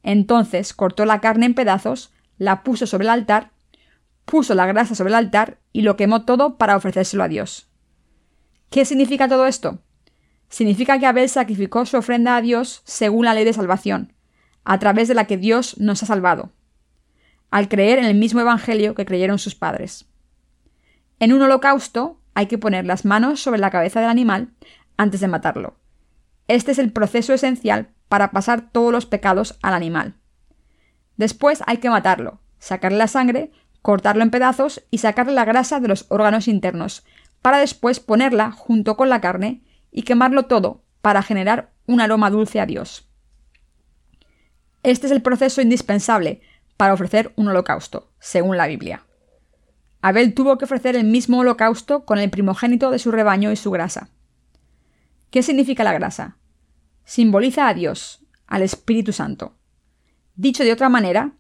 Entonces 0.05 0.73
cortó 0.73 1.05
la 1.05 1.21
carne 1.21 1.47
en 1.47 1.55
pedazos, 1.55 2.13
la 2.37 2.63
puso 2.63 2.87
sobre 2.87 3.07
el 3.07 3.11
altar, 3.11 3.51
puso 4.31 4.55
la 4.55 4.67
grasa 4.67 4.95
sobre 4.95 5.11
el 5.11 5.17
altar 5.17 5.59
y 5.73 5.83
lo 5.83 5.97
quemó 5.97 6.25
todo 6.25 6.59
para 6.59 6.77
ofrecérselo 6.77 7.25
a 7.25 7.29
Dios. 7.29 7.69
¿Qué 8.71 8.85
significa 8.85 9.29
todo 9.29 9.47
esto? 9.47 9.81
Significa 10.49 10.99
que 10.99 11.07
Abel 11.07 11.29
sacrificó 11.29 11.87
su 11.87 11.97
ofrenda 11.97 12.37
a 12.37 12.43
Dios 12.43 12.83
según 12.85 13.25
la 13.25 13.35
ley 13.35 13.45
de 13.45 13.53
salvación, 13.53 14.13
a 14.65 14.79
través 14.79 15.09
de 15.09 15.15
la 15.15 15.27
que 15.27 15.39
Dios 15.39 15.79
nos 15.79 16.03
ha 16.03 16.07
salvado 16.07 16.53
al 17.51 17.69
creer 17.69 17.99
en 17.99 18.05
el 18.05 18.15
mismo 18.15 18.41
Evangelio 18.41 18.95
que 18.95 19.07
creyeron 19.07 19.39
sus 19.39 19.55
padres. 19.55 20.07
En 21.19 21.33
un 21.33 21.43
holocausto 21.43 22.21
hay 22.35 22.47
que 22.47 22.59
poner 22.59 22.85
las 22.85 23.05
manos 23.05 23.41
sobre 23.41 23.59
la 23.59 23.71
cabeza 23.71 24.01
del 24.01 24.11
animal 24.11 24.51
antes 24.97 25.21
de 25.21 25.29
matarlo. 25.29 25.79
Este 26.47 26.73
es 26.73 26.79
el 26.79 26.93
proceso 26.93 27.33
esencial 27.33 27.91
para 28.09 28.31
pasar 28.31 28.71
todos 28.71 28.93
los 28.93 29.07
pecados 29.07 29.59
al 29.63 29.75
animal. 29.75 30.15
Después 31.17 31.63
hay 31.67 31.79
que 31.79 31.91
matarlo, 31.91 32.41
sacarle 32.59 32.99
la 32.99 33.09
sangre, 33.09 33.51
cortarlo 33.89 34.23
en 34.23 34.31
pedazos 34.31 34.85
y 34.91 34.99
sacarle 34.99 35.33
la 35.33 35.47
grasa 35.47 35.81
de 35.81 35.89
los 35.89 36.05
órganos 36.11 36.47
internos, 36.47 37.07
para 37.41 37.57
después 37.57 38.01
ponerla 38.01 38.53
junto 38.53 38.99
con 38.99 39.09
la 39.09 39.23
carne 39.23 39.63
y 39.91 40.03
quemarlo 40.03 40.43
todo 40.43 40.85
para 41.01 41.23
generar 41.23 41.73
un 41.87 42.03
aroma 42.03 42.29
dulce 42.29 42.61
a 42.61 42.67
Dios. 42.67 43.09
Este 44.83 45.07
es 45.07 45.11
el 45.11 45.23
proceso 45.23 45.63
indispensable 45.63 46.43
para 46.77 46.93
ofrecer 46.93 47.33
un 47.37 47.49
holocausto, 47.49 48.11
según 48.19 48.59
la 48.59 48.67
Biblia. 48.67 49.07
Abel 50.03 50.35
tuvo 50.35 50.59
que 50.59 50.67
ofrecer 50.67 50.95
el 50.95 51.05
mismo 51.05 51.39
holocausto 51.39 52.05
con 52.05 52.19
el 52.19 52.29
primogénito 52.29 52.91
de 52.91 52.99
su 52.99 53.11
rebaño 53.11 53.53
y 53.53 53.57
su 53.57 53.71
grasa. 53.71 54.11
¿Qué 55.31 55.43
significa 55.43 55.83
la 55.83 55.95
grasa? 55.95 56.37
Simboliza 57.07 57.69
a 57.69 57.73
Dios, 57.73 58.23
al 58.47 58.61
Espíritu 58.61 59.15
Santo. 59.15 59.55
Dicho 60.37 60.63
de 60.63 60.73
otra 60.73 60.91
manera, 60.91 61.33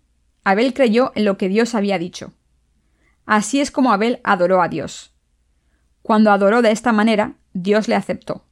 Abel 0.44 0.72
creyó 0.72 1.12
en 1.14 1.26
lo 1.26 1.36
que 1.36 1.50
Dios 1.50 1.74
había 1.74 1.98
dicho. 1.98 2.32
Así 3.28 3.60
es 3.60 3.70
como 3.70 3.92
Abel 3.92 4.20
adoró 4.24 4.62
a 4.62 4.68
Dios. 4.68 5.14
Cuando 6.00 6.32
adoró 6.32 6.62
de 6.62 6.70
esta 6.70 6.94
manera, 6.94 7.34
Dios 7.52 7.86
le 7.86 7.94
aceptó. 7.94 8.46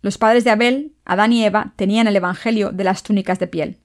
Los 0.00 0.16
padres 0.16 0.44
de 0.44 0.50
Abel, 0.50 0.94
Adán 1.04 1.32
y 1.32 1.44
Eva, 1.44 1.72
tenían 1.74 2.06
el 2.06 2.14
Evangelio 2.14 2.70
de 2.70 2.84
las 2.84 3.02
túnicas 3.02 3.40
de 3.40 3.48
piel. 3.48 3.80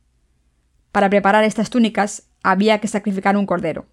Para 0.92 1.10
preparar 1.10 1.44
estas 1.44 1.72
túnicas 1.72 2.30
había 2.44 2.80
que 2.82 2.88
sacrificar 2.88 3.36
un 3.36 3.48
cordero. 3.48 3.88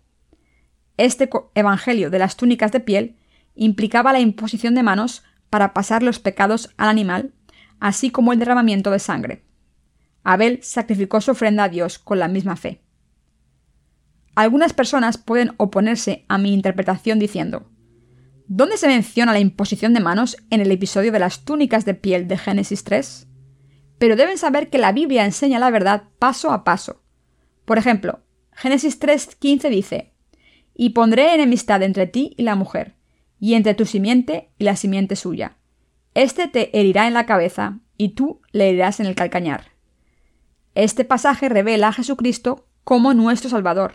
Este 0.98 1.30
Evangelio 1.54 2.10
de 2.10 2.18
las 2.18 2.36
túnicas 2.36 2.72
de 2.72 2.80
piel 2.80 3.16
implicaba 3.54 4.12
la 4.12 4.20
imposición 4.20 4.74
de 4.74 4.82
manos 4.82 5.24
para 5.48 5.72
pasar 5.72 6.02
los 6.02 6.18
pecados 6.18 6.74
al 6.76 6.90
animal, 6.90 7.32
así 7.78 8.10
como 8.10 8.34
el 8.34 8.38
derramamiento 8.38 8.90
de 8.90 8.98
sangre. 8.98 9.44
Abel 10.24 10.58
sacrificó 10.62 11.22
su 11.22 11.30
ofrenda 11.30 11.64
a 11.64 11.68
Dios 11.70 11.98
con 11.98 12.18
la 12.18 12.28
misma 12.28 12.56
fe. 12.56 12.82
Algunas 14.34 14.72
personas 14.72 15.18
pueden 15.18 15.52
oponerse 15.56 16.24
a 16.28 16.38
mi 16.38 16.52
interpretación 16.54 17.18
diciendo, 17.18 17.70
¿dónde 18.46 18.76
se 18.76 18.86
menciona 18.86 19.32
la 19.32 19.40
imposición 19.40 19.92
de 19.92 20.00
manos 20.00 20.36
en 20.50 20.60
el 20.60 20.70
episodio 20.70 21.12
de 21.12 21.18
las 21.18 21.44
túnicas 21.44 21.84
de 21.84 21.94
piel 21.94 22.28
de 22.28 22.38
Génesis 22.38 22.84
3? 22.84 23.26
Pero 23.98 24.16
deben 24.16 24.38
saber 24.38 24.70
que 24.70 24.78
la 24.78 24.92
Biblia 24.92 25.24
enseña 25.24 25.58
la 25.58 25.70
verdad 25.70 26.04
paso 26.18 26.52
a 26.52 26.64
paso. 26.64 27.02
Por 27.64 27.76
ejemplo, 27.76 28.20
Génesis 28.52 29.00
3.15 29.00 29.68
dice, 29.68 30.14
Y 30.74 30.90
pondré 30.90 31.34
enemistad 31.34 31.82
entre 31.82 32.06
ti 32.06 32.34
y 32.36 32.42
la 32.42 32.54
mujer, 32.54 32.94
y 33.38 33.54
entre 33.54 33.74
tu 33.74 33.84
simiente 33.84 34.50
y 34.58 34.64
la 34.64 34.76
simiente 34.76 35.16
suya. 35.16 35.56
Este 36.14 36.48
te 36.48 36.78
herirá 36.78 37.06
en 37.06 37.14
la 37.14 37.26
cabeza, 37.26 37.80
y 37.96 38.10
tú 38.10 38.40
le 38.52 38.68
herirás 38.68 39.00
en 39.00 39.06
el 39.06 39.14
calcañar. 39.14 39.72
Este 40.74 41.04
pasaje 41.04 41.48
revela 41.48 41.88
a 41.88 41.92
Jesucristo 41.92 42.68
como 42.84 43.12
nuestro 43.12 43.50
Salvador, 43.50 43.94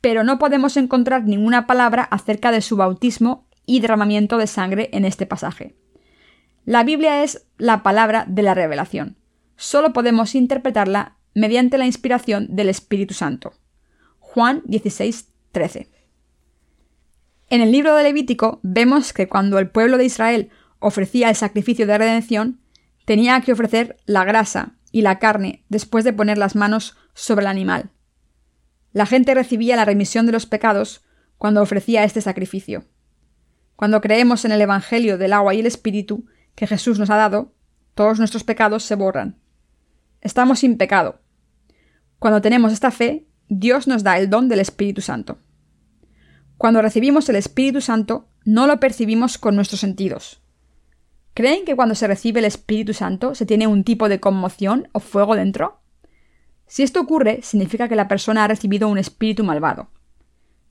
pero 0.00 0.24
no 0.24 0.38
podemos 0.38 0.76
encontrar 0.76 1.24
ninguna 1.24 1.66
palabra 1.66 2.02
acerca 2.02 2.52
de 2.52 2.60
su 2.60 2.76
bautismo 2.76 3.46
y 3.66 3.80
derramamiento 3.80 4.38
de 4.38 4.46
sangre 4.46 4.88
en 4.92 5.04
este 5.04 5.26
pasaje. 5.26 5.74
La 6.64 6.84
Biblia 6.84 7.22
es 7.22 7.46
la 7.56 7.82
palabra 7.82 8.24
de 8.28 8.42
la 8.42 8.54
revelación. 8.54 9.16
Solo 9.56 9.92
podemos 9.92 10.34
interpretarla 10.34 11.16
mediante 11.34 11.78
la 11.78 11.86
inspiración 11.86 12.46
del 12.50 12.68
Espíritu 12.68 13.14
Santo. 13.14 13.54
Juan 14.18 14.62
16, 14.66 15.28
13. 15.52 15.90
En 17.50 17.60
el 17.62 17.72
libro 17.72 17.94
de 17.94 18.02
Levítico 18.02 18.60
vemos 18.62 19.12
que 19.12 19.28
cuando 19.28 19.58
el 19.58 19.70
pueblo 19.70 19.96
de 19.96 20.04
Israel 20.04 20.50
ofrecía 20.78 21.30
el 21.30 21.36
sacrificio 21.36 21.86
de 21.86 21.98
redención, 21.98 22.60
tenía 23.04 23.40
que 23.40 23.52
ofrecer 23.52 23.96
la 24.04 24.24
grasa 24.24 24.74
y 24.92 25.02
la 25.02 25.18
carne 25.18 25.64
después 25.68 26.04
de 26.04 26.12
poner 26.12 26.38
las 26.38 26.54
manos 26.54 26.96
sobre 27.14 27.42
el 27.42 27.48
animal. 27.48 27.90
La 28.92 29.06
gente 29.06 29.34
recibía 29.34 29.76
la 29.76 29.84
remisión 29.84 30.26
de 30.26 30.32
los 30.32 30.46
pecados 30.46 31.04
cuando 31.36 31.62
ofrecía 31.62 32.04
este 32.04 32.20
sacrificio. 32.20 32.84
Cuando 33.76 34.00
creemos 34.00 34.44
en 34.44 34.52
el 34.52 34.60
Evangelio 34.60 35.18
del 35.18 35.32
agua 35.32 35.54
y 35.54 35.60
el 35.60 35.66
Espíritu 35.66 36.26
que 36.54 36.66
Jesús 36.66 36.98
nos 36.98 37.10
ha 37.10 37.16
dado, 37.16 37.54
todos 37.94 38.18
nuestros 38.18 38.44
pecados 38.44 38.82
se 38.82 38.94
borran. 38.94 39.38
Estamos 40.20 40.60
sin 40.60 40.76
pecado. 40.76 41.20
Cuando 42.18 42.40
tenemos 42.40 42.72
esta 42.72 42.90
fe, 42.90 43.28
Dios 43.48 43.86
nos 43.86 44.02
da 44.02 44.18
el 44.18 44.28
don 44.28 44.48
del 44.48 44.60
Espíritu 44.60 45.00
Santo. 45.00 45.38
Cuando 46.56 46.82
recibimos 46.82 47.28
el 47.28 47.36
Espíritu 47.36 47.80
Santo, 47.80 48.28
no 48.44 48.66
lo 48.66 48.80
percibimos 48.80 49.38
con 49.38 49.54
nuestros 49.54 49.80
sentidos. 49.80 50.42
¿Creen 51.34 51.64
que 51.64 51.76
cuando 51.76 51.94
se 51.94 52.08
recibe 52.08 52.40
el 52.40 52.46
Espíritu 52.46 52.94
Santo 52.94 53.36
se 53.36 53.46
tiene 53.46 53.68
un 53.68 53.84
tipo 53.84 54.08
de 54.08 54.18
conmoción 54.18 54.88
o 54.92 54.98
fuego 54.98 55.36
dentro? 55.36 55.77
Si 56.68 56.82
esto 56.82 57.00
ocurre, 57.00 57.40
significa 57.42 57.88
que 57.88 57.96
la 57.96 58.08
persona 58.08 58.44
ha 58.44 58.48
recibido 58.48 58.88
un 58.88 58.98
espíritu 58.98 59.42
malvado. 59.42 59.90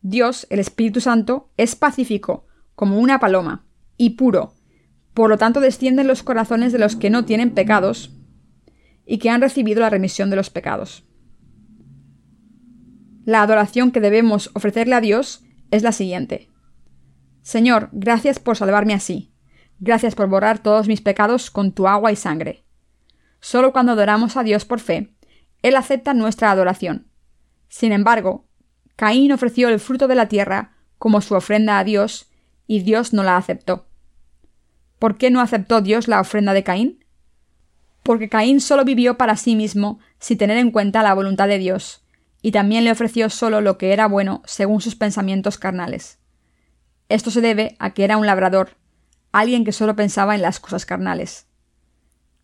Dios, 0.02 0.48
el 0.50 0.60
Espíritu 0.60 1.02
Santo, 1.02 1.50
es 1.58 1.76
pacífico, 1.76 2.46
como 2.76 3.00
una 3.00 3.20
paloma, 3.20 3.66
y 3.98 4.12
puro, 4.12 4.54
por 5.14 5.30
lo 5.30 5.38
tanto 5.38 5.60
desciende 5.60 6.04
en 6.04 6.08
los 6.08 6.22
corazones 6.22 6.72
de 6.72 6.80
los 6.80 6.96
que 6.96 7.10
no 7.10 7.26
tienen 7.26 7.52
pecados 7.52 8.12
y 9.06 9.18
que 9.18 9.32
han 9.32 9.42
recibido 9.42 9.82
la 9.82 9.90
remisión 9.90 10.30
de 10.30 10.36
los 10.36 10.52
pecados. 10.52 11.04
La 13.26 13.42
adoración 13.42 13.92
que 13.92 14.00
debemos 14.00 14.52
ofrecerle 14.54 14.96
a 14.96 15.02
Dios 15.02 15.44
es 15.72 15.82
la 15.82 15.92
siguiente. 15.92 16.50
Señor, 17.42 17.90
gracias 17.92 18.40
por 18.40 18.56
salvarme 18.56 18.94
así. 18.94 19.34
Gracias 19.80 20.16
por 20.16 20.28
borrar 20.28 20.60
todos 20.60 20.88
mis 20.88 21.02
pecados 21.02 21.50
con 21.50 21.72
tu 21.72 21.88
agua 21.88 22.12
y 22.12 22.16
sangre. 22.16 22.64
Solo 23.40 23.74
cuando 23.74 23.94
adoramos 23.94 24.38
a 24.38 24.44
Dios 24.44 24.66
por 24.66 24.80
fe, 24.80 25.17
él 25.62 25.76
acepta 25.76 26.14
nuestra 26.14 26.52
adoración. 26.52 27.08
Sin 27.70 27.92
embargo, 27.92 28.46
Caín 28.96 29.32
ofreció 29.32 29.70
el 29.70 29.80
fruto 29.80 30.08
de 30.08 30.16
la 30.16 30.28
tierra 30.28 30.74
como 30.98 31.22
su 31.22 31.36
ofrenda 31.36 31.78
a 31.78 31.84
Dios, 31.84 32.32
y 32.66 32.82
Dios 32.82 33.14
no 33.14 33.24
la 33.24 33.38
aceptó. 33.38 33.88
¿Por 35.00 35.18
qué 35.18 35.30
no 35.30 35.42
aceptó 35.42 35.82
Dios 35.82 36.08
la 36.08 36.20
ofrenda 36.20 36.54
de 36.54 36.64
Caín? 36.64 37.06
Porque 38.04 38.30
Caín 38.30 38.62
solo 38.62 38.84
vivió 38.84 39.18
para 39.18 39.36
sí 39.36 39.56
mismo 39.56 40.00
sin 40.20 40.38
tener 40.38 40.58
en 40.58 40.72
cuenta 40.72 41.04
la 41.04 41.14
voluntad 41.14 41.48
de 41.48 41.60
Dios, 41.60 42.04
y 42.42 42.52
también 42.52 42.84
le 42.84 42.92
ofreció 42.92 43.30
solo 43.30 43.62
lo 43.62 43.78
que 43.78 43.94
era 43.94 44.08
bueno 44.08 44.42
según 44.46 44.82
sus 44.82 44.96
pensamientos 44.96 45.58
carnales. 45.58 46.20
Esto 47.10 47.32
se 47.32 47.42
debe 47.42 47.76
a 47.80 47.92
que 47.94 48.04
era 48.04 48.18
un 48.18 48.26
labrador, 48.26 48.78
alguien 49.32 49.64
que 49.64 49.72
solo 49.72 49.96
pensaba 49.96 50.36
en 50.36 50.42
las 50.42 50.60
cosas 50.60 50.86
carnales. 50.86 51.48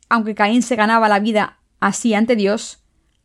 Aunque 0.10 0.36
Caín 0.36 0.62
se 0.62 0.76
ganaba 0.76 1.10
la 1.10 1.19
vida 1.19 1.60
así 1.80 2.13
ante 2.13 2.36
Dios, 2.36 2.83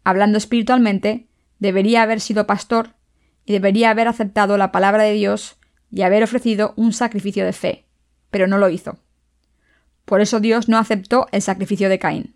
hablando 0.09 0.38
espiritualmente, 0.38 1.27
debería 1.59 2.01
haber 2.01 2.23
sido 2.23 2.47
pastor 2.47 2.94
y 3.44 3.53
debería 3.53 3.90
haber 3.90 4.09
aceptado 4.09 4.57
la 4.57 4.73
palabra 4.73 5.03
de 5.03 5.12
Dios 5.12 5.57
y 5.90 6.01
haber 6.01 6.23
ofrecido 6.23 6.73
un 6.77 6.94
sacrificio 6.94 7.44
de 7.44 7.53
fe, 7.53 7.85
pero 8.31 8.47
no 8.47 8.57
lo 8.57 8.71
hizo. 8.71 8.97
Por 10.07 10.23
eso 10.23 10.40
Dios 10.40 10.66
no 10.66 10.79
aceptó 10.79 11.27
el 11.31 11.42
sacrificio 11.42 11.90
de 11.90 11.99
Caín. 11.99 12.35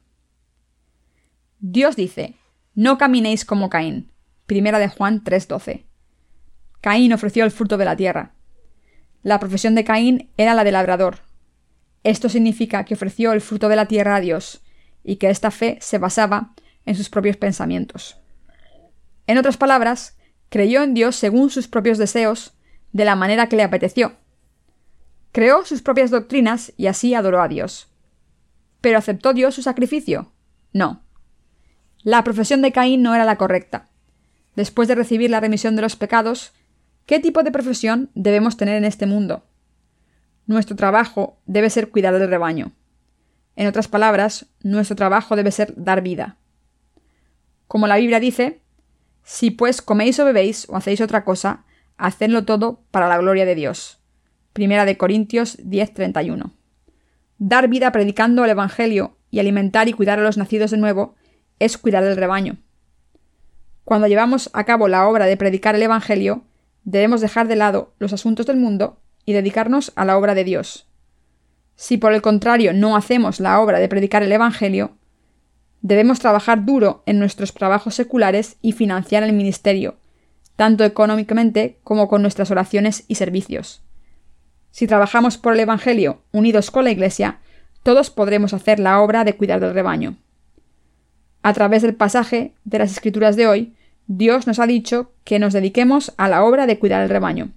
Dios 1.60 1.96
dice, 1.96 2.34
no 2.74 2.98
caminéis 2.98 3.46
como 3.46 3.70
Caín. 3.70 4.12
Primera 4.44 4.78
de 4.78 4.88
Juan 4.88 5.24
3:12. 5.24 5.86
Caín 6.82 7.14
ofreció 7.14 7.46
el 7.46 7.52
fruto 7.52 7.78
de 7.78 7.86
la 7.86 7.96
tierra. 7.96 8.34
La 9.22 9.40
profesión 9.40 9.74
de 9.74 9.84
Caín 9.84 10.28
era 10.36 10.52
la 10.52 10.64
de 10.64 10.72
labrador. 10.72 11.20
Esto 12.04 12.28
significa 12.28 12.84
que 12.84 12.92
ofreció 12.92 13.32
el 13.32 13.40
fruto 13.40 13.70
de 13.70 13.76
la 13.76 13.86
tierra 13.86 14.16
a 14.16 14.20
Dios, 14.20 14.60
y 15.02 15.16
que 15.16 15.30
esta 15.30 15.50
fe 15.50 15.78
se 15.80 15.96
basaba 15.96 16.52
en 16.86 16.94
sus 16.94 17.08
propios 17.08 17.36
pensamientos. 17.36 18.18
En 19.26 19.38
otras 19.38 19.56
palabras, 19.56 20.16
creyó 20.48 20.82
en 20.82 20.94
Dios 20.94 21.16
según 21.16 21.50
sus 21.50 21.68
propios 21.68 21.98
deseos, 21.98 22.54
de 22.92 23.04
la 23.04 23.16
manera 23.16 23.48
que 23.48 23.56
le 23.56 23.62
apeteció. 23.62 24.12
Creó 25.32 25.64
sus 25.64 25.80
propias 25.80 26.10
doctrinas 26.10 26.72
y 26.76 26.88
así 26.88 27.14
adoró 27.14 27.40
a 27.40 27.48
Dios. 27.48 27.88
¿Pero 28.82 28.98
aceptó 28.98 29.32
Dios 29.32 29.54
su 29.54 29.62
sacrificio? 29.62 30.32
No. 30.72 31.02
La 32.02 32.22
profesión 32.24 32.60
de 32.62 32.72
Caín 32.72 33.02
no 33.02 33.14
era 33.14 33.24
la 33.24 33.38
correcta. 33.38 33.88
Después 34.56 34.88
de 34.88 34.94
recibir 34.94 35.30
la 35.30 35.40
remisión 35.40 35.76
de 35.76 35.82
los 35.82 35.96
pecados, 35.96 36.52
¿qué 37.06 37.18
tipo 37.18 37.42
de 37.42 37.52
profesión 37.52 38.10
debemos 38.14 38.56
tener 38.56 38.76
en 38.76 38.84
este 38.84 39.06
mundo? 39.06 39.46
Nuestro 40.46 40.76
trabajo 40.76 41.38
debe 41.46 41.70
ser 41.70 41.90
cuidar 41.90 42.18
del 42.18 42.28
rebaño. 42.28 42.72
En 43.56 43.68
otras 43.68 43.88
palabras, 43.88 44.46
nuestro 44.62 44.96
trabajo 44.96 45.36
debe 45.36 45.50
ser 45.50 45.72
dar 45.76 46.02
vida. 46.02 46.36
Como 47.72 47.86
la 47.86 47.96
Biblia 47.96 48.20
dice, 48.20 48.60
si 49.24 49.50
pues 49.50 49.80
coméis 49.80 50.20
o 50.20 50.26
bebéis 50.26 50.66
o 50.68 50.76
hacéis 50.76 51.00
otra 51.00 51.24
cosa, 51.24 51.64
hacedlo 51.96 52.44
todo 52.44 52.82
para 52.90 53.08
la 53.08 53.16
gloria 53.16 53.46
de 53.46 53.54
Dios. 53.54 53.98
Primera 54.52 54.84
de 54.84 54.98
Corintios 54.98 55.56
10:31. 55.56 56.52
Dar 57.38 57.68
vida 57.68 57.90
predicando 57.90 58.44
el 58.44 58.50
Evangelio 58.50 59.16
y 59.30 59.38
alimentar 59.38 59.88
y 59.88 59.94
cuidar 59.94 60.18
a 60.18 60.22
los 60.22 60.36
nacidos 60.36 60.70
de 60.70 60.76
nuevo 60.76 61.14
es 61.60 61.78
cuidar 61.78 62.04
del 62.04 62.18
rebaño. 62.18 62.58
Cuando 63.84 64.06
llevamos 64.06 64.50
a 64.52 64.64
cabo 64.64 64.86
la 64.86 65.08
obra 65.08 65.24
de 65.24 65.38
predicar 65.38 65.74
el 65.74 65.82
Evangelio, 65.82 66.44
debemos 66.84 67.22
dejar 67.22 67.48
de 67.48 67.56
lado 67.56 67.94
los 67.98 68.12
asuntos 68.12 68.44
del 68.44 68.58
mundo 68.58 69.00
y 69.24 69.32
dedicarnos 69.32 69.92
a 69.96 70.04
la 70.04 70.18
obra 70.18 70.34
de 70.34 70.44
Dios. 70.44 70.90
Si 71.76 71.96
por 71.96 72.12
el 72.12 72.20
contrario 72.20 72.74
no 72.74 72.96
hacemos 72.96 73.40
la 73.40 73.58
obra 73.60 73.78
de 73.78 73.88
predicar 73.88 74.22
el 74.22 74.32
Evangelio, 74.32 74.98
Debemos 75.82 76.20
trabajar 76.20 76.64
duro 76.64 77.02
en 77.06 77.18
nuestros 77.18 77.52
trabajos 77.52 77.96
seculares 77.96 78.56
y 78.62 78.72
financiar 78.72 79.24
el 79.24 79.32
ministerio, 79.32 79.96
tanto 80.54 80.84
económicamente 80.84 81.78
como 81.82 82.08
con 82.08 82.22
nuestras 82.22 82.52
oraciones 82.52 83.04
y 83.08 83.16
servicios. 83.16 83.82
Si 84.70 84.86
trabajamos 84.86 85.38
por 85.38 85.54
el 85.54 85.60
Evangelio 85.60 86.22
unidos 86.30 86.70
con 86.70 86.84
la 86.84 86.92
Iglesia, 86.92 87.40
todos 87.82 88.10
podremos 88.10 88.54
hacer 88.54 88.78
la 88.78 89.00
obra 89.00 89.24
de 89.24 89.36
cuidar 89.36 89.60
del 89.60 89.74
rebaño. 89.74 90.16
A 91.42 91.52
través 91.52 91.82
del 91.82 91.96
pasaje 91.96 92.54
de 92.64 92.78
las 92.78 92.92
Escrituras 92.92 93.34
de 93.34 93.48
hoy, 93.48 93.74
Dios 94.06 94.46
nos 94.46 94.60
ha 94.60 94.66
dicho 94.66 95.10
que 95.24 95.40
nos 95.40 95.52
dediquemos 95.52 96.14
a 96.16 96.28
la 96.28 96.44
obra 96.44 96.66
de 96.66 96.78
cuidar 96.78 97.02
el 97.02 97.08
rebaño. 97.08 97.50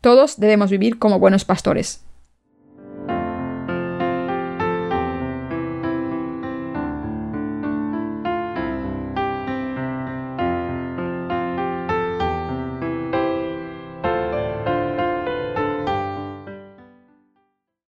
Todos 0.00 0.40
debemos 0.40 0.70
vivir 0.70 0.98
como 0.98 1.18
buenos 1.18 1.44
pastores. 1.44 2.04